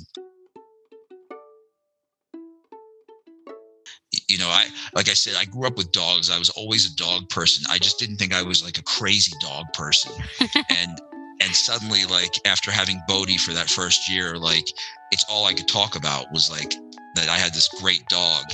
You 4.27 4.37
know, 4.37 4.49
I 4.49 4.67
like 4.93 5.09
I 5.09 5.13
said, 5.13 5.33
I 5.35 5.45
grew 5.45 5.65
up 5.65 5.77
with 5.77 5.91
dogs. 5.91 6.29
I 6.29 6.37
was 6.37 6.49
always 6.51 6.91
a 6.91 6.95
dog 6.95 7.29
person. 7.29 7.65
I 7.69 7.79
just 7.79 7.97
didn't 7.97 8.17
think 8.17 8.33
I 8.33 8.43
was 8.43 8.63
like 8.63 8.77
a 8.77 8.83
crazy 8.83 9.33
dog 9.41 9.65
person. 9.73 10.11
and 10.69 11.01
and 11.43 11.55
suddenly 11.55 12.05
like 12.05 12.33
after 12.45 12.71
having 12.71 13.01
bodhi 13.07 13.37
for 13.37 13.53
that 13.53 13.69
first 13.69 14.09
year 14.09 14.37
like 14.37 14.65
it's 15.11 15.25
all 15.29 15.45
i 15.45 15.53
could 15.53 15.67
talk 15.67 15.95
about 15.95 16.31
was 16.31 16.49
like 16.49 16.73
that 17.15 17.29
i 17.29 17.37
had 17.37 17.53
this 17.53 17.67
great 17.79 18.07
dog 18.07 18.45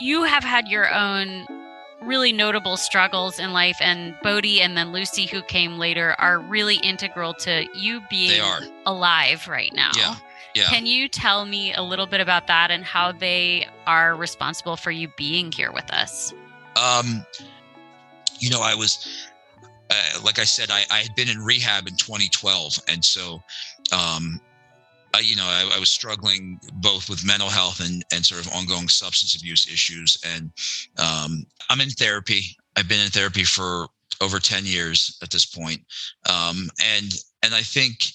you 0.00 0.24
have 0.24 0.44
had 0.44 0.68
your 0.68 0.92
own 0.92 1.46
really 2.02 2.32
notable 2.32 2.76
struggles 2.76 3.38
in 3.38 3.52
life 3.52 3.78
and 3.80 4.14
Bodhi 4.22 4.60
and 4.60 4.76
then 4.76 4.92
Lucy 4.92 5.26
who 5.26 5.42
came 5.42 5.78
later 5.78 6.14
are 6.18 6.38
really 6.38 6.76
integral 6.76 7.34
to 7.34 7.66
you 7.74 8.00
being 8.10 8.42
alive 8.84 9.48
right 9.48 9.72
now. 9.74 9.90
yeah 9.96 10.14
yeah 10.54 10.64
Can 10.64 10.86
you 10.86 11.08
tell 11.08 11.46
me 11.46 11.74
a 11.74 11.82
little 11.82 12.06
bit 12.06 12.20
about 12.20 12.46
that 12.46 12.70
and 12.70 12.84
how 12.84 13.12
they 13.12 13.66
are 13.86 14.14
responsible 14.14 14.76
for 14.76 14.90
you 14.90 15.08
being 15.16 15.50
here 15.50 15.72
with 15.72 15.90
us? 15.92 16.32
Um 16.76 17.24
you 18.38 18.50
know 18.50 18.60
i 18.60 18.74
was 18.74 19.06
uh, 19.90 20.20
like 20.24 20.38
i 20.38 20.44
said 20.44 20.70
I, 20.70 20.84
I 20.90 20.98
had 20.98 21.14
been 21.14 21.28
in 21.28 21.38
rehab 21.38 21.86
in 21.86 21.96
2012 21.96 22.78
and 22.88 23.04
so 23.04 23.42
um 23.92 24.40
I, 25.14 25.20
you 25.20 25.36
know 25.36 25.46
I, 25.46 25.70
I 25.74 25.80
was 25.80 25.88
struggling 25.88 26.60
both 26.74 27.08
with 27.08 27.24
mental 27.24 27.48
health 27.48 27.80
and 27.80 28.04
and 28.12 28.24
sort 28.24 28.44
of 28.44 28.52
ongoing 28.52 28.88
substance 28.88 29.34
abuse 29.34 29.66
issues 29.66 30.18
and 30.24 30.50
um 30.98 31.46
i'm 31.70 31.80
in 31.80 31.90
therapy. 31.90 32.56
I've 32.76 32.88
been 32.88 33.00
in 33.00 33.10
therapy 33.10 33.44
for 33.44 33.86
over 34.20 34.38
10 34.38 34.64
years 34.66 35.18
at 35.22 35.30
this 35.30 35.46
point. 35.46 35.80
Um 36.28 36.68
and 36.84 37.14
and 37.42 37.54
i 37.54 37.62
think 37.62 38.12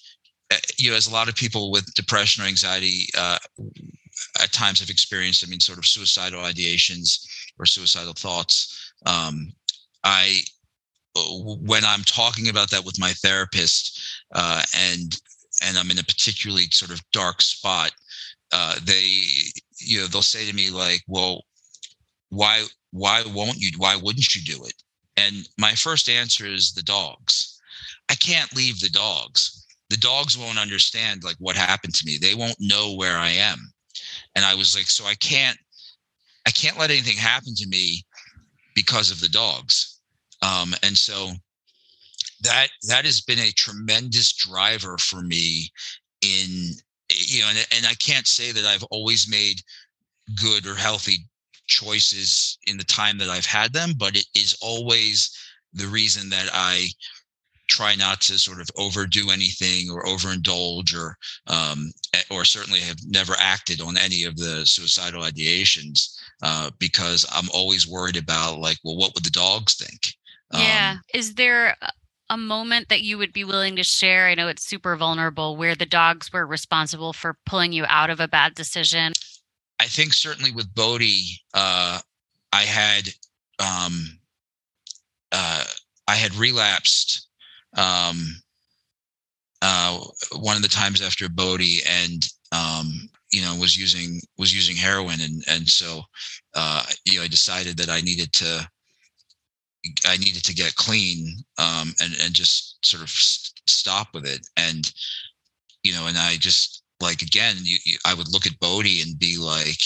uh, 0.52 0.58
you 0.78 0.92
know 0.92 0.98
as 0.98 1.08
a 1.08 1.14
lot 1.14 1.30
of 1.30 1.36
people 1.36 1.72
with 1.72 1.94
depression 1.96 2.44
or 2.44 2.48
anxiety 2.48 3.08
uh 3.18 3.38
at 4.42 4.52
times 4.52 4.80
have 4.80 4.90
experienced 4.90 5.44
i 5.46 5.50
mean 5.50 5.60
sort 5.60 5.78
of 5.80 5.86
suicidal 5.86 6.44
ideations 6.44 7.26
or 7.60 7.66
suicidal 7.66 8.14
thoughts 8.14 8.94
um 9.06 9.52
i 10.04 10.40
when 11.60 11.84
i'm 11.86 12.04
talking 12.04 12.50
about 12.50 12.70
that 12.70 12.86
with 12.86 13.00
my 13.00 13.12
therapist 13.12 14.00
uh 14.34 14.62
and 14.76 15.20
and 15.64 15.78
i'm 15.78 15.92
in 15.92 16.00
a 16.00 16.04
particularly 16.04 16.66
sort 16.72 16.92
of 16.92 17.02
dark 17.12 17.42
spot 17.42 17.92
uh 18.54 18.76
they 18.84 19.24
you 19.80 20.00
know 20.00 20.08
they'll 20.08 20.22
say 20.22 20.46
to 20.46 20.56
me 20.56 20.70
like 20.70 21.02
well 21.08 21.44
why 22.32 22.64
why 22.92 23.24
won't 23.34 23.58
you 23.58 23.72
why 23.78 23.96
wouldn't 23.96 24.34
you 24.34 24.42
do 24.42 24.64
it? 24.64 24.82
And 25.18 25.48
my 25.58 25.74
first 25.74 26.10
answer 26.10 26.48
is 26.48 26.74
the 26.74 26.82
dogs. 26.82 27.60
I 28.10 28.16
can't 28.16 28.56
leave 28.56 28.80
the 28.80 28.90
dogs. 28.90 29.66
The 29.90 29.98
dogs 29.98 30.38
won't 30.38 30.58
understand 30.58 31.24
like 31.24 31.36
what 31.40 31.56
happened 31.56 31.94
to 31.96 32.06
me. 32.06 32.18
They 32.18 32.34
won't 32.34 32.56
know 32.60 32.96
where 32.96 33.18
i 33.18 33.30
am. 33.30 33.72
And 34.36 34.46
i 34.46 34.56
was 34.56 34.76
like 34.76 34.88
so 34.88 35.06
i 35.06 35.16
can't 35.16 35.58
i 36.46 36.52
can't 36.52 36.80
let 36.80 36.92
anything 36.92 37.18
happen 37.18 37.54
to 37.56 37.68
me 37.68 38.04
because 38.76 39.12
of 39.12 39.20
the 39.20 39.30
dogs. 39.30 40.00
Um 40.42 40.74
and 40.82 40.98
so 40.98 41.32
that 42.42 42.70
that 42.88 43.06
has 43.06 43.22
been 43.22 43.40
a 43.40 43.52
tremendous 43.52 44.34
driver 44.34 44.98
for 44.98 45.22
me 45.22 45.70
in 46.22 46.72
you 47.10 47.42
know 47.42 47.50
and, 47.50 47.68
and 47.76 47.86
i 47.86 47.94
can't 47.96 48.28
say 48.28 48.52
that 48.52 48.66
i've 48.66 48.84
always 48.86 49.30
made 49.30 49.62
good 50.42 50.66
or 50.66 50.76
healthy 50.76 51.26
choices 51.68 52.58
in 52.68 52.78
the 52.78 52.84
time 52.84 53.18
that 53.18 53.30
i've 53.30 53.46
had 53.46 53.74
them 53.74 53.94
but 53.98 54.16
it 54.16 54.26
is 54.36 54.58
always 54.62 55.36
the 55.74 55.88
reason 55.88 56.30
that 56.30 56.50
i 56.54 56.88
try 57.72 57.96
not 57.96 58.20
to 58.22 58.38
sort 58.38 58.60
of 58.62 58.70
overdo 58.78 59.32
anything 59.32 59.90
or 59.90 60.04
overindulge 60.04 60.94
or 60.96 61.16
um, 61.48 61.92
or 62.30 62.44
certainly 62.46 62.80
have 62.82 63.00
never 63.08 63.34
acted 63.40 63.82
on 63.82 63.98
any 63.98 64.26
of 64.26 64.36
the 64.38 64.66
suicidal 64.66 65.24
ideations 65.24 66.16
uh, 66.44 66.70
because 66.80 67.26
i'm 67.32 67.50
always 67.54 67.88
worried 67.88 68.18
about 68.18 68.60
like 68.60 68.78
well 68.84 68.98
what 68.98 69.14
would 69.16 69.24
the 69.24 69.30
dogs 69.32 69.76
think 69.76 70.14
yeah. 70.54 70.96
Um, 70.96 71.02
Is 71.14 71.36
there 71.36 71.78
a- 71.82 71.92
a 72.30 72.38
moment 72.38 72.90
that 72.90 73.02
you 73.02 73.18
would 73.18 73.34
be 73.34 73.44
willing 73.44 73.76
to 73.76 73.84
share? 73.84 74.28
I 74.28 74.36
know 74.36 74.48
it's 74.48 74.66
super 74.66 74.96
vulnerable 74.96 75.56
where 75.58 75.76
the 75.76 75.86
dogs 75.86 76.32
were 76.32 76.46
responsible 76.46 77.14
for 77.14 77.38
pulling 77.46 77.74
you 77.74 77.86
out 77.88 78.10
of 78.10 78.20
a 78.20 78.28
bad 78.28 78.56
decision. 78.56 79.14
I 79.80 79.86
think 79.86 80.14
certainly 80.14 80.52
with 80.52 80.74
Bodhi, 80.74 81.42
uh, 81.54 82.00
I 82.54 82.62
had 82.64 83.10
um, 83.60 84.20
uh, 85.32 85.66
I 86.08 86.16
had 86.16 86.36
relapsed 86.36 87.28
um, 87.78 88.36
uh, 89.62 90.00
one 90.38 90.56
of 90.56 90.62
the 90.62 90.68
times 90.68 91.02
after 91.02 91.30
Bodhi, 91.30 91.80
and 91.88 92.28
um, 92.52 93.10
you 93.32 93.42
know 93.42 93.56
was 93.60 93.78
using 93.78 94.20
was 94.38 94.54
using 94.54 94.76
heroin, 94.76 95.22
and 95.22 95.44
and 95.48 95.68
so 95.68 96.02
uh, 96.56 96.84
you 97.06 97.18
know 97.18 97.24
I 97.24 97.28
decided 97.28 97.78
that 97.78 97.90
I 97.90 98.02
needed 98.02 98.34
to 98.34 98.68
I 100.06 100.18
needed 100.18 100.44
to 100.46 100.54
get 100.54 100.76
clean 100.76 101.44
um, 101.58 101.94
and 102.02 102.14
and 102.22 102.34
just 102.34 102.78
sort 102.86 103.04
of 103.04 103.10
s- 103.10 103.54
stop 103.68 104.14
with 104.14 104.26
it, 104.26 104.48
and 104.58 104.92
you 105.84 105.94
know, 105.94 106.08
and 106.08 106.18
I 106.18 106.38
just 106.38 106.84
like 107.00 107.22
again, 107.22 107.58
you, 107.62 107.78
you, 107.86 107.98
I 108.06 108.14
would 108.14 108.32
look 108.32 108.46
at 108.46 108.60
Bodhi 108.60 109.02
and 109.02 109.18
be 109.18 109.38
like, 109.38 109.82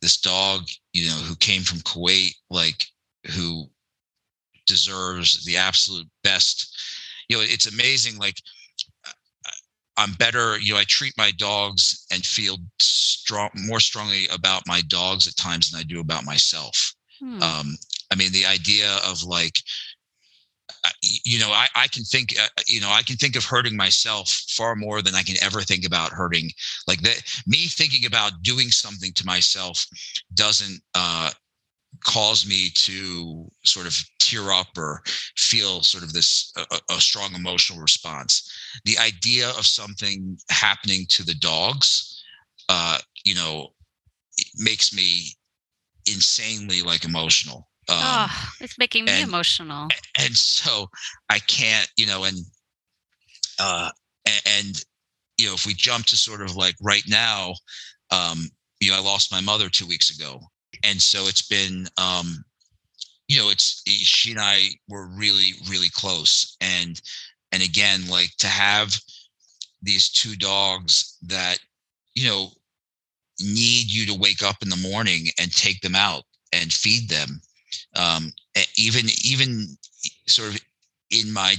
this 0.00 0.18
dog, 0.20 0.68
you 0.92 1.08
know, 1.08 1.16
who 1.16 1.36
came 1.36 1.62
from 1.62 1.78
Kuwait, 1.80 2.34
like 2.50 2.86
who 3.36 3.66
deserves 4.66 5.44
the 5.44 5.56
absolute 5.56 6.08
best. 6.22 6.76
You 7.30 7.38
know, 7.38 7.44
it's 7.46 7.66
amazing. 7.72 8.18
Like 8.18 8.38
I'm 9.96 10.12
better. 10.14 10.58
You 10.58 10.74
know, 10.74 10.80
I 10.80 10.84
treat 10.86 11.14
my 11.18 11.30
dogs 11.32 12.06
and 12.10 12.24
feel 12.26 12.58
strong, 12.80 13.50
more 13.54 13.80
strongly 13.80 14.28
about 14.32 14.66
my 14.66 14.80
dogs 14.82 15.26
at 15.28 15.36
times 15.36 15.70
than 15.70 15.80
I 15.80 15.84
do 15.84 16.00
about 16.00 16.24
myself 16.24 16.94
Hmm. 17.20 17.42
um 17.42 17.76
i 18.10 18.16
mean 18.16 18.32
the 18.32 18.46
idea 18.46 18.98
of 19.06 19.22
like 19.22 19.58
you 21.24 21.38
know 21.38 21.50
i 21.50 21.68
i 21.74 21.86
can 21.88 22.04
think 22.04 22.34
uh, 22.40 22.48
you 22.66 22.80
know 22.80 22.90
i 22.90 23.02
can 23.02 23.16
think 23.16 23.36
of 23.36 23.44
hurting 23.44 23.76
myself 23.76 24.30
far 24.50 24.74
more 24.74 25.02
than 25.02 25.14
i 25.14 25.22
can 25.22 25.36
ever 25.42 25.62
think 25.62 25.84
about 25.86 26.12
hurting 26.12 26.50
like 26.88 27.02
that 27.02 27.22
me 27.46 27.66
thinking 27.66 28.06
about 28.06 28.42
doing 28.42 28.68
something 28.70 29.12
to 29.14 29.26
myself 29.26 29.86
doesn't 30.34 30.80
uh 30.94 31.30
cause 32.04 32.46
me 32.46 32.70
to 32.74 33.46
sort 33.64 33.86
of 33.86 33.94
tear 34.20 34.52
up 34.52 34.68
or 34.76 35.02
feel 35.36 35.82
sort 35.82 36.02
of 36.02 36.12
this 36.12 36.52
a, 36.56 36.94
a, 36.94 37.00
strong 37.00 37.34
emotional 37.34 37.80
response. 37.80 38.50
The 38.84 38.96
idea 38.98 39.50
of 39.50 39.66
something 39.66 40.38
happening 40.48 41.04
to 41.10 41.24
the 41.24 41.34
dogs 41.34 42.10
uh 42.70 42.98
you 43.24 43.34
know 43.34 43.68
it 44.38 44.46
makes 44.56 44.94
me 44.94 45.26
insanely 46.06 46.80
like 46.80 47.04
emotional 47.04 47.68
um, 47.88 47.98
oh, 48.00 48.48
it's 48.60 48.78
making 48.78 49.04
me 49.04 49.12
and, 49.12 49.28
emotional. 49.28 49.88
and 50.18 50.34
so 50.34 50.88
i 51.28 51.38
can't 51.40 51.88
you 51.96 52.06
know 52.06 52.24
and 52.24 52.38
uh 53.58 53.90
and, 54.24 54.42
and 54.46 54.84
you 55.36 55.46
know 55.46 55.54
if 55.54 55.66
we 55.66 55.74
jump 55.74 56.06
to 56.06 56.16
sort 56.16 56.40
of 56.40 56.56
like 56.56 56.76
right 56.80 57.04
now 57.08 57.52
um 58.10 58.48
you 58.78 58.90
know 58.90 58.96
i 58.96 59.00
lost 59.00 59.32
my 59.32 59.40
mother 59.40 59.68
two 59.68 59.86
weeks 59.86 60.16
ago 60.16 60.40
and 60.82 61.00
so 61.00 61.26
it's 61.26 61.46
been 61.46 61.86
um 61.98 62.44
you 63.28 63.38
know 63.38 63.50
it's 63.50 63.82
she 63.86 64.30
and 64.32 64.40
i 64.40 64.68
were 64.88 65.06
really 65.06 65.52
really 65.68 65.90
close. 65.90 66.56
And 66.60 67.00
and 67.52 67.62
again 67.62 68.06
like 68.08 68.30
to 68.38 68.46
have 68.46 68.98
these 69.82 70.10
two 70.10 70.36
dogs 70.36 71.16
that 71.22 71.58
you 72.14 72.28
know 72.28 72.50
need 73.40 73.90
you 73.90 74.06
to 74.06 74.18
wake 74.18 74.42
up 74.42 74.56
in 74.62 74.68
the 74.68 74.88
morning 74.90 75.28
and 75.38 75.50
take 75.52 75.80
them 75.80 75.94
out 75.94 76.24
and 76.52 76.72
feed 76.72 77.08
them 77.08 77.40
um 77.96 78.32
even 78.76 79.06
even 79.24 79.66
sort 80.26 80.54
of 80.54 80.60
in 81.10 81.32
my 81.32 81.56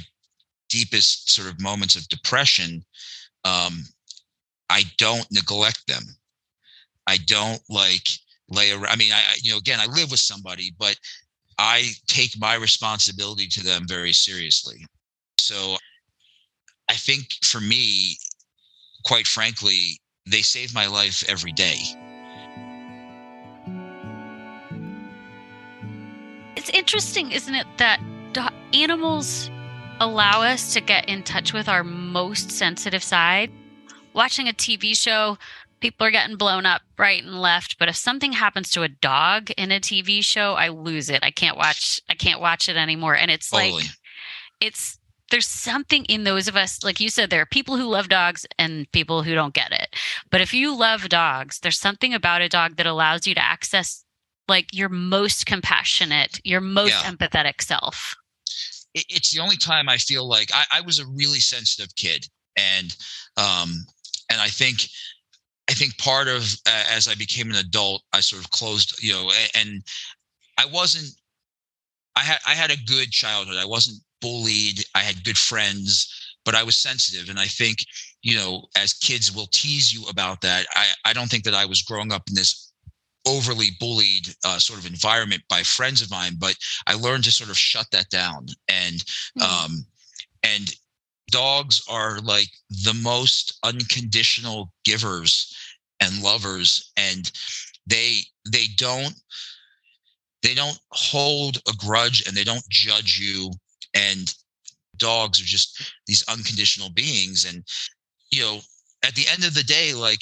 deepest 0.70 1.30
sort 1.30 1.50
of 1.50 1.60
moments 1.60 1.96
of 1.96 2.08
depression 2.10 2.84
um 3.46 3.84
i 4.70 4.84
don't 4.98 5.28
neglect 5.32 5.86
them. 5.88 6.04
I 7.08 7.18
don't 7.18 7.62
like 7.70 8.08
lay 8.52 8.72
around. 8.72 8.88
I 8.88 8.96
mean, 8.96 9.12
I, 9.12 9.22
you 9.42 9.52
know, 9.52 9.58
again, 9.58 9.80
I 9.80 9.86
live 9.88 10.12
with 10.12 10.20
somebody, 10.20 10.74
but 10.78 10.96
I 11.58 11.92
take 12.08 12.40
my 12.40 12.56
responsibility 12.56 13.48
to 13.48 13.64
them 13.64 13.86
very 13.88 14.14
seriously. 14.14 14.86
So 15.40 15.78
I 16.90 16.94
think 16.94 17.26
for 17.44 17.60
me, 17.60 18.18
quite 19.06 19.28
frankly, 19.28 20.00
they 20.30 20.42
save 20.42 20.74
my 20.74 20.88
life 20.88 21.24
every 21.28 21.52
day. 21.52 21.78
It's 26.56 26.70
interesting, 26.70 27.32
isn't 27.32 27.56
it, 27.56 27.66
that 27.78 28.00
animals 28.74 29.50
allow 30.00 30.42
us 30.42 30.74
to 30.74 30.82
get 30.82 31.08
in 31.08 31.24
touch 31.24 31.54
with 31.54 31.68
our 31.68 31.84
most 31.84 32.52
sensitive 32.52 33.04
side. 33.04 33.52
Watching 34.14 34.48
a 34.48 34.54
TV 34.54 34.96
show, 34.96 35.38
people 35.82 36.06
are 36.06 36.12
getting 36.12 36.38
blown 36.38 36.66
up 36.66 36.82
right 36.98 37.24
and 37.24 37.42
left 37.42 37.78
but 37.80 37.90
if 37.90 37.96
something 37.96 38.32
happens 38.32 38.70
to 38.70 38.84
a 38.84 38.88
dog 38.88 39.50
in 39.52 39.72
a 39.72 39.80
tv 39.80 40.24
show 40.24 40.54
i 40.54 40.70
lose 40.70 41.10
it. 41.10 41.24
I 41.24 41.32
can't 41.32 41.58
watch 41.58 42.00
i 42.10 42.14
can't 42.14 42.40
watch 42.40 42.70
it 42.70 42.78
anymore. 42.78 43.16
And 43.16 43.30
it's 43.30 43.52
like 43.52 43.74
it's 44.62 44.98
there's 45.32 45.48
something 45.48 46.06
in 46.06 46.24
those 46.24 46.48
of 46.48 46.56
us 46.56 46.84
like 46.84 47.00
you 47.00 47.10
said 47.10 47.30
there 47.30 47.42
are 47.42 47.46
people 47.48 47.78
who 47.78 47.86
love 47.86 48.10
dogs 48.10 48.46
and 48.58 48.90
people 48.92 49.24
who 49.24 49.34
don't 49.34 49.54
get 49.54 49.72
it. 49.72 49.96
But 50.30 50.42
if 50.42 50.54
you 50.54 50.78
love 50.78 51.10
dogs 51.10 51.60
there's 51.60 51.80
something 51.80 52.14
about 52.14 52.42
a 52.42 52.50
dog 52.50 52.78
that 52.78 52.86
allows 52.86 53.28
you 53.28 53.36
to 53.36 53.44
access 53.44 54.04
like 54.48 54.68
your 54.72 54.90
most 54.90 55.46
compassionate 55.46 56.40
your 56.44 56.62
most 56.62 56.92
yeah. 57.04 57.12
empathetic 57.12 57.62
self. 57.62 58.16
It's 58.94 59.32
the 59.32 59.42
only 59.42 59.58
time 59.58 59.90
i 59.90 59.98
feel 59.98 60.28
like 60.28 60.52
I, 60.54 60.66
I 60.74 60.82
was 60.82 61.00
a 61.00 61.08
really 61.08 61.40
sensitive 61.40 61.96
kid 61.96 62.28
and 62.58 62.96
um 63.38 63.86
and 64.30 64.42
i 64.42 64.48
think 64.48 64.88
I 65.72 65.74
think 65.74 65.98
part 65.98 66.28
of 66.28 66.44
uh, 66.68 66.84
as 66.92 67.08
I 67.08 67.16
became 67.16 67.50
an 67.50 67.56
adult, 67.56 68.04
I 68.12 68.20
sort 68.20 68.44
of 68.44 68.52
closed, 68.52 69.02
you 69.02 69.14
know, 69.14 69.32
and 69.56 69.82
I 70.58 70.66
wasn't. 70.66 71.16
I 72.18 72.20
had 72.20 72.40
I 72.46 72.56
had 72.56 72.72
a 72.72 72.84
good 72.86 73.10
childhood. 73.12 73.56
I 73.58 73.66
wasn't 73.66 74.04
bullied. 74.20 74.84
I 74.96 75.00
had 75.00 75.24
good 75.24 75.38
friends, 75.38 76.36
but 76.44 76.56
I 76.56 76.64
was 76.64 76.76
sensitive, 76.76 77.30
and 77.30 77.40
I 77.40 77.46
think 77.46 77.86
you 78.22 78.36
know, 78.36 78.66
as 78.76 78.94
kids 78.94 79.34
will 79.34 79.48
tease 79.48 79.94
you 79.94 80.06
about 80.10 80.42
that. 80.42 80.66
I 80.76 80.88
I 81.06 81.14
don't 81.14 81.30
think 81.30 81.46
that 81.46 81.56
I 81.56 81.66
was 81.66 81.84
growing 81.84 82.12
up 82.12 82.24
in 82.28 82.36
this 82.36 82.74
overly 83.26 83.70
bullied 83.80 84.28
uh, 84.44 84.60
sort 84.60 84.80
of 84.80 84.86
environment 84.86 85.44
by 85.48 85.64
friends 85.64 86.02
of 86.02 86.12
mine, 86.12 86.34
but 86.38 86.58
I 86.86 86.96
learned 86.96 87.24
to 87.26 87.32
sort 87.32 87.50
of 87.50 87.58
shut 87.58 87.86
that 87.92 88.10
down 88.10 88.48
and 88.68 88.96
mm-hmm. 89.40 89.42
um 89.42 89.86
and 90.44 90.76
dogs 91.32 91.82
are 91.90 92.20
like 92.20 92.50
the 92.70 92.94
most 93.02 93.58
unconditional 93.64 94.72
givers 94.84 95.56
and 96.00 96.22
lovers 96.22 96.92
and 96.98 97.32
they 97.88 98.20
they 98.52 98.66
don't 98.78 99.16
they 100.44 100.54
don't 100.54 100.80
hold 100.92 101.58
a 101.68 101.74
grudge 101.78 102.24
and 102.28 102.36
they 102.36 102.44
don't 102.44 102.68
judge 102.70 103.18
you 103.20 103.52
and 103.96 104.36
dogs 104.98 105.42
are 105.42 105.46
just 105.46 105.94
these 106.08 106.24
unconditional 106.28 106.90
beings 106.92 107.46
and 107.46 107.64
you 108.32 108.42
know 108.42 108.60
at 109.04 109.16
the 109.16 109.26
end 109.32 109.44
of 109.44 109.54
the 109.54 109.64
day 109.64 109.94
like 109.94 110.20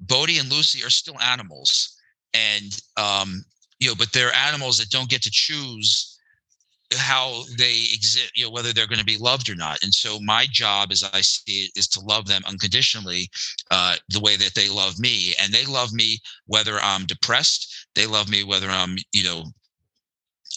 bodhi 0.00 0.38
and 0.38 0.50
lucy 0.50 0.84
are 0.84 0.90
still 0.90 1.18
animals 1.20 1.96
and 2.34 2.80
um 2.96 3.44
you 3.78 3.88
know 3.88 3.94
but 3.94 4.12
they're 4.12 4.34
animals 4.34 4.78
that 4.78 4.90
don't 4.90 5.08
get 5.08 5.22
to 5.22 5.30
choose 5.30 6.18
how 6.94 7.44
they 7.56 7.86
exist, 7.92 8.32
you 8.34 8.44
know, 8.44 8.50
whether 8.50 8.72
they're 8.72 8.86
going 8.86 8.98
to 8.98 9.04
be 9.04 9.16
loved 9.16 9.48
or 9.48 9.54
not. 9.54 9.82
And 9.82 9.94
so 9.94 10.18
my 10.20 10.46
job, 10.50 10.90
as 10.90 11.04
I 11.12 11.20
see 11.20 11.64
it, 11.64 11.72
is 11.76 11.86
to 11.88 12.00
love 12.00 12.26
them 12.26 12.42
unconditionally, 12.46 13.28
uh, 13.70 13.96
the 14.08 14.20
way 14.20 14.36
that 14.36 14.54
they 14.54 14.68
love 14.68 14.98
me. 14.98 15.34
And 15.40 15.52
they 15.52 15.64
love 15.66 15.92
me 15.92 16.18
whether 16.46 16.78
I'm 16.80 17.06
depressed. 17.06 17.86
They 17.94 18.06
love 18.06 18.28
me 18.28 18.44
whether 18.44 18.68
I'm, 18.68 18.96
you 19.12 19.24
know, 19.24 19.44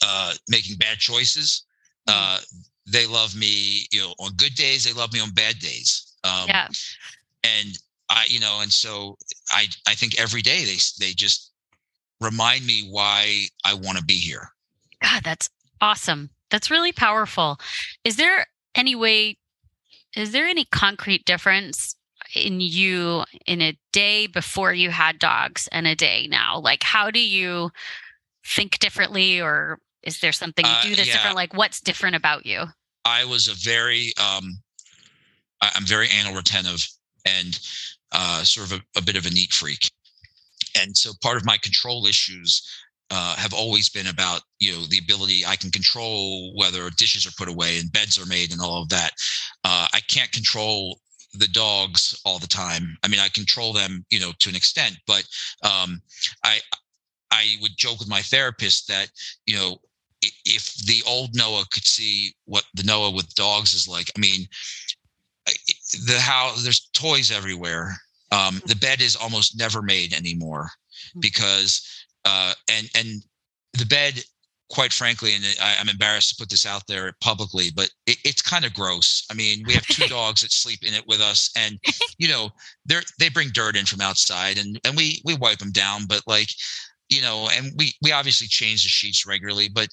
uh, 0.03 0.33
making 0.49 0.77
bad 0.77 0.97
choices. 0.97 1.63
Mm. 2.09 2.13
Uh, 2.15 2.39
they 2.87 3.05
love 3.05 3.35
me, 3.35 3.85
you 3.91 4.01
know, 4.01 4.13
on 4.19 4.33
good 4.35 4.55
days. 4.55 4.83
They 4.83 4.93
love 4.93 5.13
me 5.13 5.19
on 5.19 5.31
bad 5.31 5.59
days. 5.59 6.15
Um, 6.23 6.47
yeah. 6.47 6.67
And 7.43 7.77
I, 8.09 8.25
you 8.27 8.39
know, 8.39 8.59
and 8.61 8.71
so 8.71 9.17
I, 9.51 9.67
I 9.87 9.93
think 9.93 10.19
every 10.19 10.41
day 10.41 10.65
they, 10.65 10.77
they 10.99 11.13
just 11.13 11.51
remind 12.19 12.65
me 12.65 12.87
why 12.89 13.45
I 13.65 13.73
want 13.73 13.97
to 13.97 14.03
be 14.03 14.17
here. 14.17 14.49
God, 15.01 15.23
that's 15.23 15.49
Awesome. 15.83 16.29
That's 16.49 16.71
really 16.71 16.93
powerful. 16.93 17.57
Is 18.05 18.15
there 18.15 18.47
any 18.73 18.95
way, 18.95 19.37
is 20.15 20.31
there 20.31 20.45
any 20.45 20.63
concrete 20.63 21.25
difference 21.25 21.97
in 22.33 22.61
you 22.61 23.25
in 23.45 23.61
a 23.61 23.77
day 23.91 24.27
before 24.27 24.73
you 24.73 24.91
had 24.91 25.19
dogs 25.19 25.67
and 25.73 25.85
a 25.85 25.93
day 25.93 26.27
now? 26.31 26.57
Like, 26.57 26.83
how 26.83 27.11
do 27.11 27.19
you 27.19 27.69
think 28.47 28.79
differently, 28.79 29.41
or 29.41 29.79
is 30.03 30.21
there 30.21 30.31
something 30.31 30.65
you 30.65 30.71
uh, 30.71 30.83
do 30.83 30.95
that's 30.95 31.09
yeah. 31.09 31.15
different? 31.15 31.35
Like, 31.35 31.53
what's 31.53 31.81
different 31.81 32.15
about 32.15 32.45
you? 32.45 32.63
I 33.03 33.25
was 33.25 33.49
a 33.49 33.53
very, 33.55 34.13
um, 34.17 34.57
I'm 35.61 35.85
very 35.85 36.07
anal 36.17 36.33
retentive 36.33 36.87
and 37.25 37.59
uh, 38.13 38.43
sort 38.43 38.71
of 38.71 38.79
a, 38.79 38.99
a 38.99 39.01
bit 39.01 39.17
of 39.17 39.25
a 39.25 39.31
neat 39.31 39.51
freak. 39.51 39.91
And 40.79 40.95
so 40.95 41.11
part 41.21 41.35
of 41.35 41.45
my 41.45 41.57
control 41.57 42.05
issues 42.05 42.65
uh, 43.13 43.35
have 43.35 43.53
always 43.53 43.89
been 43.89 44.07
about 44.07 44.41
you 44.59 44.71
know 44.71 44.85
the 44.87 44.97
ability 44.97 45.45
I 45.45 45.55
can 45.55 45.69
control 45.69 46.51
whether 46.55 46.89
dishes 46.89 47.27
are 47.27 47.37
put 47.37 47.47
away 47.47 47.77
and 47.77 47.91
beds 47.91 48.19
are 48.19 48.25
made 48.25 48.51
and 48.51 48.59
all 48.59 48.81
of 48.81 48.89
that. 48.89 49.11
Uh, 49.63 49.87
I 49.93 49.99
can't 50.09 50.31
control 50.31 50.99
the 51.35 51.47
dogs 51.47 52.19
all 52.25 52.39
the 52.39 52.47
time. 52.47 52.97
I 53.03 53.07
mean, 53.07 53.19
I 53.19 53.29
control 53.29 53.71
them, 53.71 54.03
you 54.09 54.19
know, 54.19 54.31
to 54.39 54.49
an 54.49 54.55
extent, 54.55 54.97
but 55.05 55.23
um, 55.61 56.01
I 56.43 56.59
I 57.29 57.45
would 57.61 57.77
joke 57.77 57.99
with 57.99 58.09
my 58.09 58.23
therapist 58.23 58.87
that 58.87 59.09
you 59.45 59.57
know 59.57 59.77
if 60.45 60.73
the 60.85 61.03
old 61.05 61.35
Noah 61.35 61.65
could 61.71 61.85
see 61.85 62.33
what 62.45 62.63
the 62.73 62.83
Noah 62.83 63.11
with 63.11 63.35
dogs 63.35 63.73
is 63.73 63.87
like, 63.87 64.09
I 64.17 64.19
mean, 64.19 64.47
the 66.07 66.17
how 66.19 66.55
there's 66.63 66.89
toys 66.93 67.29
everywhere. 67.29 67.95
Um, 68.31 68.59
the 68.65 68.75
bed 68.75 69.01
is 69.01 69.15
almost 69.15 69.59
never 69.59 69.83
made 69.83 70.13
anymore 70.13 70.69
hmm. 71.13 71.19
because 71.19 72.02
uh, 72.25 72.53
and 72.69 72.89
and 72.95 73.23
the 73.73 73.85
bed 73.85 74.23
quite 74.73 74.91
frankly, 74.91 75.35
and 75.35 75.43
I, 75.61 75.75
am 75.79 75.87
embarrassed 75.87 76.29
to 76.29 76.35
put 76.35 76.49
this 76.49 76.65
out 76.65 76.87
there 76.87 77.13
publicly, 77.21 77.69
but 77.75 77.91
it, 78.07 78.17
it's 78.25 78.41
kind 78.41 78.65
of 78.65 78.73
gross. 78.73 79.23
I 79.29 79.35
mean, 79.35 79.63
we 79.67 79.73
have 79.73 79.85
two 79.85 80.07
dogs 80.09 80.41
that 80.41 80.51
sleep 80.51 80.79
in 80.83 80.95
it 80.95 81.07
with 81.07 81.21
us, 81.21 81.51
and 81.55 81.79
you 82.17 82.27
know, 82.27 82.49
they 82.85 82.95
they 83.19 83.29
bring 83.29 83.49
dirt 83.49 83.75
in 83.75 83.85
from 83.85 84.01
outside, 84.01 84.57
and 84.57 84.79
and 84.83 84.97
we 84.97 85.21
we 85.25 85.35
wipe 85.35 85.59
them 85.59 85.71
down, 85.71 86.07
but 86.07 86.21
like, 86.25 86.49
you 87.09 87.21
know, 87.21 87.49
and 87.55 87.71
we 87.77 87.93
we 88.01 88.11
obviously 88.11 88.47
change 88.47 88.83
the 88.83 88.89
sheets 88.89 89.27
regularly, 89.27 89.69
but 89.69 89.89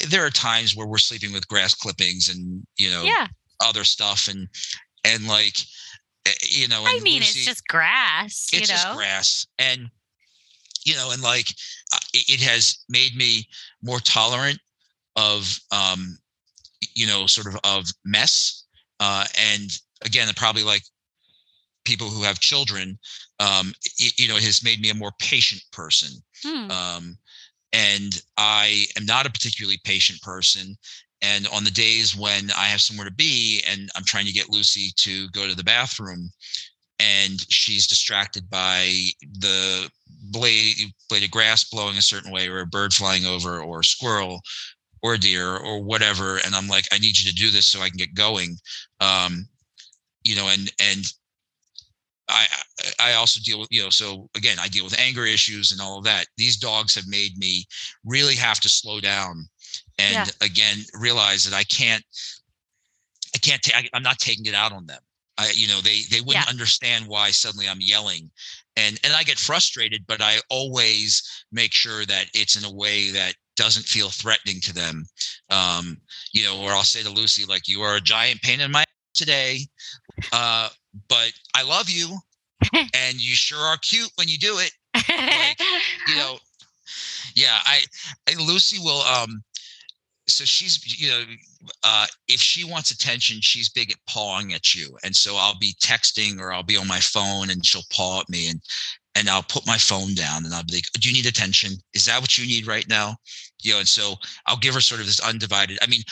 eh, 0.00 0.06
there 0.08 0.24
are 0.24 0.30
times 0.30 0.76
where 0.76 0.86
we're 0.86 0.98
sleeping 0.98 1.32
with 1.32 1.48
grass 1.48 1.74
clippings 1.74 2.28
and 2.28 2.64
you 2.76 2.90
know 2.90 3.04
yeah. 3.04 3.28
other 3.64 3.84
stuff, 3.84 4.28
and 4.28 4.46
and 5.04 5.26
like, 5.26 5.56
eh, 6.26 6.32
you 6.42 6.68
know, 6.68 6.82
I 6.86 7.00
mean, 7.00 7.20
Lucy, 7.20 7.40
it's 7.40 7.46
just 7.46 7.66
grass. 7.66 8.48
It's 8.52 8.68
know? 8.68 8.74
just 8.74 8.94
grass, 8.94 9.46
and 9.58 9.88
you 10.84 10.94
know, 10.94 11.10
and 11.12 11.22
like 11.22 11.54
uh, 11.92 11.98
it, 12.12 12.34
it 12.34 12.40
has 12.40 12.84
made 12.88 13.16
me 13.16 13.46
more 13.82 14.00
tolerant 14.00 14.58
of, 15.16 15.58
um, 15.70 16.18
you 16.94 17.06
know, 17.06 17.26
sort 17.26 17.46
of 17.46 17.60
of 17.64 17.86
mess. 18.04 18.64
Uh, 19.00 19.24
and 19.38 19.78
again, 20.04 20.28
probably 20.36 20.62
like 20.62 20.82
people 21.84 22.08
who 22.08 22.22
have 22.22 22.38
children, 22.38 22.98
um, 23.40 23.72
it, 23.98 24.18
you 24.18 24.28
know, 24.28 24.36
it 24.36 24.44
has 24.44 24.64
made 24.64 24.80
me 24.80 24.90
a 24.90 24.94
more 24.94 25.12
patient 25.18 25.62
person. 25.72 26.22
Hmm. 26.44 26.70
Um, 26.70 27.18
and 27.72 28.22
I 28.36 28.86
am 28.96 29.06
not 29.06 29.26
a 29.26 29.30
particularly 29.30 29.80
patient 29.84 30.20
person. 30.22 30.76
And 31.22 31.46
on 31.48 31.64
the 31.64 31.70
days 31.70 32.16
when 32.16 32.50
I 32.56 32.66
have 32.66 32.80
somewhere 32.80 33.06
to 33.06 33.14
be 33.14 33.62
and 33.68 33.88
I'm 33.94 34.04
trying 34.04 34.26
to 34.26 34.32
get 34.32 34.50
Lucy 34.50 34.92
to 34.96 35.28
go 35.30 35.48
to 35.48 35.54
the 35.54 35.64
bathroom, 35.64 36.30
and 36.98 37.40
she's 37.50 37.86
distracted 37.86 38.48
by 38.50 38.90
the 39.38 39.90
blade 40.30 40.76
blade 41.08 41.24
of 41.24 41.30
grass 41.30 41.64
blowing 41.64 41.96
a 41.96 42.02
certain 42.02 42.30
way 42.30 42.48
or 42.48 42.60
a 42.60 42.66
bird 42.66 42.92
flying 42.92 43.26
over 43.26 43.60
or 43.60 43.80
a 43.80 43.84
squirrel 43.84 44.40
or 45.02 45.14
a 45.14 45.18
deer 45.18 45.56
or 45.56 45.82
whatever 45.82 46.38
and 46.44 46.54
i'm 46.54 46.68
like 46.68 46.84
i 46.92 46.98
need 46.98 47.18
you 47.18 47.28
to 47.28 47.34
do 47.34 47.50
this 47.50 47.66
so 47.66 47.80
i 47.80 47.88
can 47.88 47.96
get 47.98 48.14
going. 48.14 48.56
Um 49.00 49.48
you 50.24 50.36
know 50.36 50.48
and 50.48 50.72
and 50.80 51.04
i 52.28 52.46
i 53.00 53.14
also 53.14 53.40
deal 53.42 53.58
with 53.58 53.68
you 53.70 53.82
know 53.82 53.90
so 53.90 54.28
again 54.36 54.56
i 54.60 54.68
deal 54.68 54.84
with 54.84 54.98
anger 54.98 55.24
issues 55.24 55.72
and 55.72 55.80
all 55.80 55.98
of 55.98 56.04
that. 56.04 56.26
These 56.36 56.56
dogs 56.56 56.94
have 56.94 57.08
made 57.08 57.36
me 57.38 57.64
really 58.04 58.36
have 58.36 58.60
to 58.60 58.68
slow 58.68 59.00
down 59.00 59.48
and 59.98 60.14
yeah. 60.14 60.46
again 60.46 60.78
realize 60.94 61.44
that 61.44 61.56
i 61.56 61.64
can't 61.64 62.04
i 63.34 63.38
can't 63.38 63.62
take 63.62 63.90
i'm 63.92 64.02
not 64.02 64.18
taking 64.18 64.46
it 64.46 64.54
out 64.54 64.72
on 64.72 64.86
them 64.86 65.00
I, 65.42 65.52
you 65.54 65.68
know, 65.68 65.80
they 65.80 66.02
they 66.10 66.20
wouldn't 66.20 66.46
yeah. 66.46 66.50
understand 66.50 67.06
why 67.06 67.30
suddenly 67.30 67.68
I'm 67.68 67.80
yelling, 67.80 68.30
and 68.76 68.98
and 69.04 69.12
I 69.12 69.22
get 69.22 69.38
frustrated, 69.38 70.04
but 70.06 70.20
I 70.20 70.36
always 70.50 71.22
make 71.50 71.72
sure 71.72 72.04
that 72.06 72.26
it's 72.34 72.56
in 72.56 72.64
a 72.64 72.74
way 72.74 73.10
that 73.10 73.34
doesn't 73.56 73.86
feel 73.86 74.08
threatening 74.08 74.60
to 74.62 74.72
them. 74.72 75.04
Um, 75.50 75.98
you 76.32 76.44
know, 76.44 76.60
or 76.60 76.70
I'll 76.72 76.84
say 76.84 77.02
to 77.02 77.10
Lucy 77.10 77.44
like, 77.44 77.68
"You 77.68 77.82
are 77.82 77.96
a 77.96 78.00
giant 78.00 78.42
pain 78.42 78.60
in 78.60 78.70
my 78.70 78.84
today, 79.14 79.60
uh, 80.32 80.68
but 81.08 81.32
I 81.54 81.62
love 81.62 81.90
you, 81.90 82.18
and 82.94 83.20
you 83.20 83.34
sure 83.34 83.58
are 83.58 83.76
cute 83.78 84.10
when 84.16 84.28
you 84.28 84.38
do 84.38 84.58
it." 84.58 84.72
Like, 84.94 85.60
you 86.08 86.16
know, 86.16 86.38
yeah, 87.34 87.58
I, 87.64 87.82
I 88.28 88.34
Lucy 88.40 88.78
will 88.78 89.02
um 89.02 89.42
so 90.28 90.44
she's 90.44 91.00
you 91.00 91.10
know 91.10 91.24
uh, 91.84 92.06
if 92.28 92.40
she 92.40 92.64
wants 92.64 92.90
attention 92.90 93.40
she's 93.40 93.68
big 93.68 93.90
at 93.90 93.98
pawing 94.08 94.52
at 94.54 94.74
you. 94.74 94.96
And 95.04 95.14
so 95.14 95.36
i'll 95.36 95.58
be 95.58 95.74
texting 95.82 96.38
or 96.38 96.52
i'll 96.52 96.62
be 96.62 96.76
on 96.76 96.88
my 96.88 97.00
phone 97.00 97.50
and 97.50 97.64
she'll 97.64 97.82
paw 97.90 98.20
at 98.20 98.28
me 98.28 98.48
and 98.48 98.60
and 99.14 99.28
i'll 99.28 99.42
put 99.42 99.66
my 99.66 99.78
phone 99.78 100.14
down 100.14 100.44
and 100.44 100.54
i'll 100.54 100.64
be 100.64 100.74
like 100.74 100.84
do 100.94 101.08
you 101.08 101.14
need 101.14 101.26
attention 101.26 101.72
is 101.94 102.04
that 102.04 102.20
what 102.20 102.38
you 102.38 102.46
need 102.46 102.66
right 102.66 102.88
now 102.88 103.14
you 103.62 103.72
know 103.72 103.78
and 103.78 103.88
so 103.88 104.14
i'll 104.46 104.56
give 104.56 104.74
her 104.74 104.80
sort 104.80 105.00
of 105.00 105.06
this 105.06 105.20
undivided 105.20 105.78
i 105.82 105.86
mean 105.86 106.02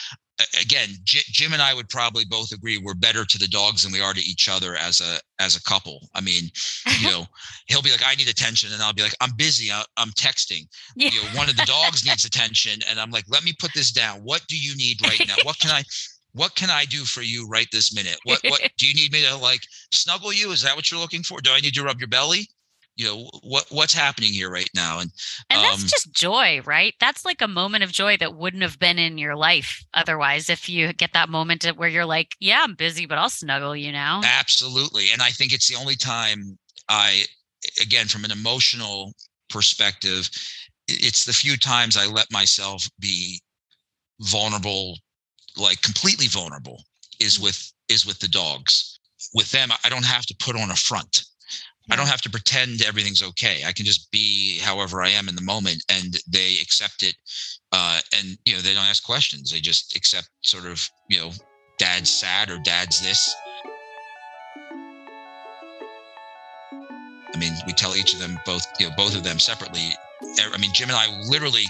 again, 0.61 0.89
J- 1.05 1.23
Jim 1.27 1.53
and 1.53 1.63
I 1.63 1.75
would 1.75 1.89
probably 1.89 2.25
both 2.25 2.53
agree 2.53 2.79
we're 2.79 2.95
better 2.95 3.25
to 3.25 3.39
the 3.39 3.49
dogs 3.49 3.83
than 3.83 3.93
we 3.93 4.01
are 4.01 4.15
to 4.15 4.21
each 4.21 4.49
other 4.49 4.77
as 4.77 5.01
a 5.01 5.19
as 5.39 5.57
a 5.57 5.63
couple. 5.63 6.09
I 6.15 6.21
mean, 6.21 6.51
you 7.01 7.07
know, 7.11 7.27
he'll 7.67 7.83
be 7.83 7.91
like, 7.91 8.05
"I 8.05 8.15
need 8.15 8.29
attention," 8.29 8.73
and 8.73 8.83
I'll 8.83 8.93
be 8.93 9.03
like, 9.03 9.17
"I'm 9.21 9.35
busy. 9.37 9.71
I, 9.71 9.85
am 9.99 10.11
texting." 10.11 10.67
Yeah. 10.97 11.11
You 11.13 11.23
know, 11.23 11.29
one 11.39 11.49
of 11.49 11.57
the 11.57 11.67
dogs 11.67 12.07
needs 12.07 12.25
attention, 12.25 12.81
and 12.89 13.01
I'm 13.01 13.11
like, 13.11 13.25
"Let 13.29 13.45
me 13.45 13.55
put 13.59 13.73
this 13.75 13.91
down. 13.91 14.21
What 14.21 14.43
do 14.49 14.57
you 14.59 14.77
need 14.77 15.05
right 15.07 15.23
now? 15.27 15.37
What 15.45 15.59
can 15.59 15.71
I?" 15.71 15.83
What 16.33 16.55
can 16.55 16.71
I 16.71 16.85
do 16.85 16.99
for 16.99 17.23
you 17.23 17.49
right 17.49 17.67
this 17.73 17.93
minute? 17.93 18.17
What 18.23 18.39
what 18.45 18.61
do 18.79 18.87
you 18.87 18.95
need 18.95 19.11
me 19.11 19.25
to 19.27 19.37
like 19.37 19.63
snuggle 19.91 20.33
you? 20.33 20.53
Is 20.53 20.63
that 20.63 20.77
what 20.77 20.89
you're 20.89 21.01
looking 21.01 21.25
for? 21.25 21.41
Do 21.41 21.51
I 21.51 21.59
need 21.59 21.75
to 21.75 21.83
rub 21.83 21.99
your 21.99 22.07
belly? 22.07 22.49
You 23.01 23.07
know 23.07 23.31
what 23.43 23.65
what's 23.71 23.95
happening 23.95 24.31
here 24.31 24.51
right 24.51 24.69
now 24.75 24.99
and 25.01 25.11
and 25.49 25.63
that's 25.63 25.83
um, 25.83 25.89
just 25.89 26.13
joy 26.13 26.61
right? 26.67 26.95
That's 27.01 27.25
like 27.25 27.41
a 27.41 27.49
moment 27.49 27.83
of 27.83 27.93
joy 27.93 28.19
that 28.19 28.35
wouldn't 28.35 28.63
have 28.63 28.79
been 28.79 28.99
in 28.99 29.17
your 29.17 29.35
life 29.35 29.83
otherwise 29.95 30.51
if 30.51 30.69
you 30.69 30.93
get 30.93 31.15
that 31.15 31.31
moment 31.31 31.65
where 31.77 31.89
you're 31.89 32.05
like 32.05 32.37
yeah 32.41 32.61
i'm 32.63 32.75
busy 32.75 33.07
but 33.07 33.19
i'll 33.19 33.31
snuggle 33.31 33.75
you 33.75 33.91
now 33.91 34.21
absolutely 34.25 35.07
and 35.13 35.23
i 35.23 35.31
think 35.31 35.53
it's 35.53 35.69
the 35.69 35.77
only 35.77 35.97
time 35.97 36.59
i 36.89 37.25
again 37.81 38.07
from 38.07 38.25
an 38.25 38.31
emotional 38.31 39.13
perspective 39.49 40.29
it's 40.89 41.25
the 41.25 41.33
few 41.33 41.57
times 41.57 41.97
i 41.97 42.07
let 42.07 42.31
myself 42.31 42.89
be 42.99 43.41
vulnerable 44.21 44.99
like 45.57 45.81
completely 45.83 46.27
vulnerable 46.27 46.83
is 47.21 47.39
mm. 47.39 47.45
with 47.45 47.73
is 47.89 48.07
with 48.07 48.19
the 48.21 48.29
dogs. 48.29 48.99
With 49.35 49.51
them 49.51 49.71
i 49.85 49.89
don't 49.89 50.05
have 50.05 50.27
to 50.27 50.37
put 50.39 50.57
on 50.57 50.71
a 50.71 50.77
front 50.77 51.25
I 51.91 51.97
don't 51.97 52.09
have 52.09 52.23
to 52.23 52.31
pretend 52.31 52.83
everything's 52.83 53.23
okay. 53.23 53.63
I 53.67 53.73
can 53.73 53.85
just 53.85 54.11
be 54.13 54.59
however 54.61 55.03
I 55.03 55.09
am 55.11 55.29
in 55.29 55.35
the 55.35 55.43
moment, 55.43 55.85
and 55.89 56.17
they 56.29 56.59
accept 56.63 57.03
it. 57.03 57.17
Uh, 57.73 58.01
and 58.17 58.39
you 58.45 58.55
know, 58.55 58.61
they 58.61 58.75
don't 58.75 58.85
ask 58.85 59.05
questions. 59.05 59.51
They 59.51 59.61
just 59.61 59.97
accept 59.97 60.29
sort 60.43 60.67
of, 60.67 60.89
you 61.09 61.21
know, 61.21 61.33
dad's 61.79 62.11
sad 62.11 62.51
or 62.51 62.59
dad's 62.59 63.01
this. 63.01 63.35
I 67.33 67.39
mean, 67.39 67.53
we 67.67 67.73
tell 67.73 67.97
each 67.97 68.13
of 68.13 68.21
them 68.21 68.39
both, 68.45 68.67
you 68.79 68.89
know, 68.89 68.95
both 68.97 69.17
of 69.17 69.25
them 69.25 69.39
separately. 69.39 69.91
I 70.23 70.59
mean, 70.59 70.73
Jim 70.73 70.91
and 70.91 70.99
I 70.99 71.21
literally 71.29 71.65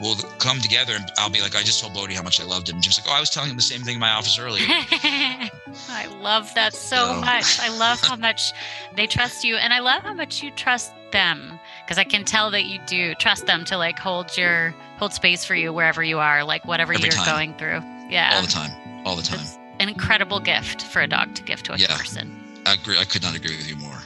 will 0.00 0.16
come 0.38 0.60
together 0.60 0.94
and 0.94 1.04
I'll 1.18 1.30
be 1.30 1.40
like, 1.40 1.56
I 1.56 1.62
just 1.62 1.80
told 1.80 1.94
Bodhi 1.94 2.14
how 2.14 2.22
much 2.22 2.40
I 2.40 2.44
loved 2.44 2.68
him. 2.68 2.80
Jim's 2.80 2.98
like, 3.00 3.08
oh, 3.08 3.16
I 3.16 3.20
was 3.20 3.30
telling 3.30 3.50
him 3.50 3.56
the 3.56 3.62
same 3.62 3.82
thing 3.82 3.94
in 3.94 4.00
my 4.00 4.10
office 4.10 4.38
earlier. 4.38 4.64
I 4.68 6.06
love 6.20 6.52
that 6.54 6.74
so, 6.74 6.96
so 6.96 7.20
much. 7.20 7.58
I 7.60 7.76
love 7.76 8.00
how 8.00 8.16
much 8.16 8.52
they 8.94 9.06
trust 9.06 9.44
you, 9.44 9.56
and 9.56 9.72
I 9.72 9.80
love 9.80 10.02
how 10.02 10.14
much 10.14 10.42
you 10.42 10.50
trust 10.52 10.92
them 11.10 11.58
because 11.84 11.98
I 11.98 12.04
can 12.04 12.24
tell 12.24 12.50
that 12.50 12.64
you 12.64 12.78
do 12.86 13.14
trust 13.14 13.46
them 13.46 13.64
to 13.66 13.76
like 13.76 13.98
hold 13.98 14.36
your 14.36 14.74
hold 14.98 15.12
space 15.12 15.44
for 15.44 15.54
you 15.54 15.72
wherever 15.72 16.02
you 16.02 16.18
are, 16.18 16.44
like 16.44 16.64
whatever 16.64 16.92
Every 16.92 17.04
you're 17.04 17.12
time. 17.12 17.26
going 17.26 17.54
through. 17.54 17.80
Yeah, 18.10 18.32
all 18.34 18.42
the 18.42 18.48
time, 18.48 19.06
all 19.06 19.16
the 19.16 19.22
time. 19.22 19.40
It's 19.40 19.58
an 19.80 19.88
incredible 19.88 20.40
gift 20.40 20.82
for 20.82 21.02
a 21.02 21.06
dog 21.06 21.34
to 21.34 21.42
give 21.42 21.62
to 21.64 21.74
a 21.74 21.76
yeah, 21.76 21.96
person. 21.96 22.34
I 22.66 22.74
agree. 22.74 22.98
I 22.98 23.04
could 23.04 23.22
not 23.22 23.36
agree 23.36 23.56
with 23.56 23.68
you 23.68 23.76
more. 23.76 23.98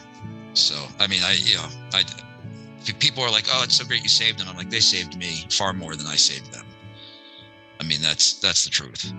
So, 0.54 0.74
I 0.98 1.06
mean, 1.06 1.22
I 1.24 1.34
you 1.38 1.56
know, 1.56 1.66
I 1.92 2.02
people 2.98 3.22
are 3.22 3.30
like, 3.30 3.46
"Oh, 3.50 3.62
it's 3.64 3.76
so 3.76 3.84
great 3.84 4.02
you 4.02 4.08
saved 4.08 4.38
them." 4.38 4.48
I'm 4.48 4.56
like, 4.56 4.70
they 4.70 4.80
saved 4.80 5.16
me 5.16 5.46
far 5.50 5.72
more 5.72 5.96
than 5.96 6.06
I 6.06 6.16
saved 6.16 6.52
them. 6.52 6.66
I 7.80 7.84
mean, 7.84 8.00
that's 8.00 8.34
that's 8.34 8.64
the 8.64 8.70
truth. 8.70 9.12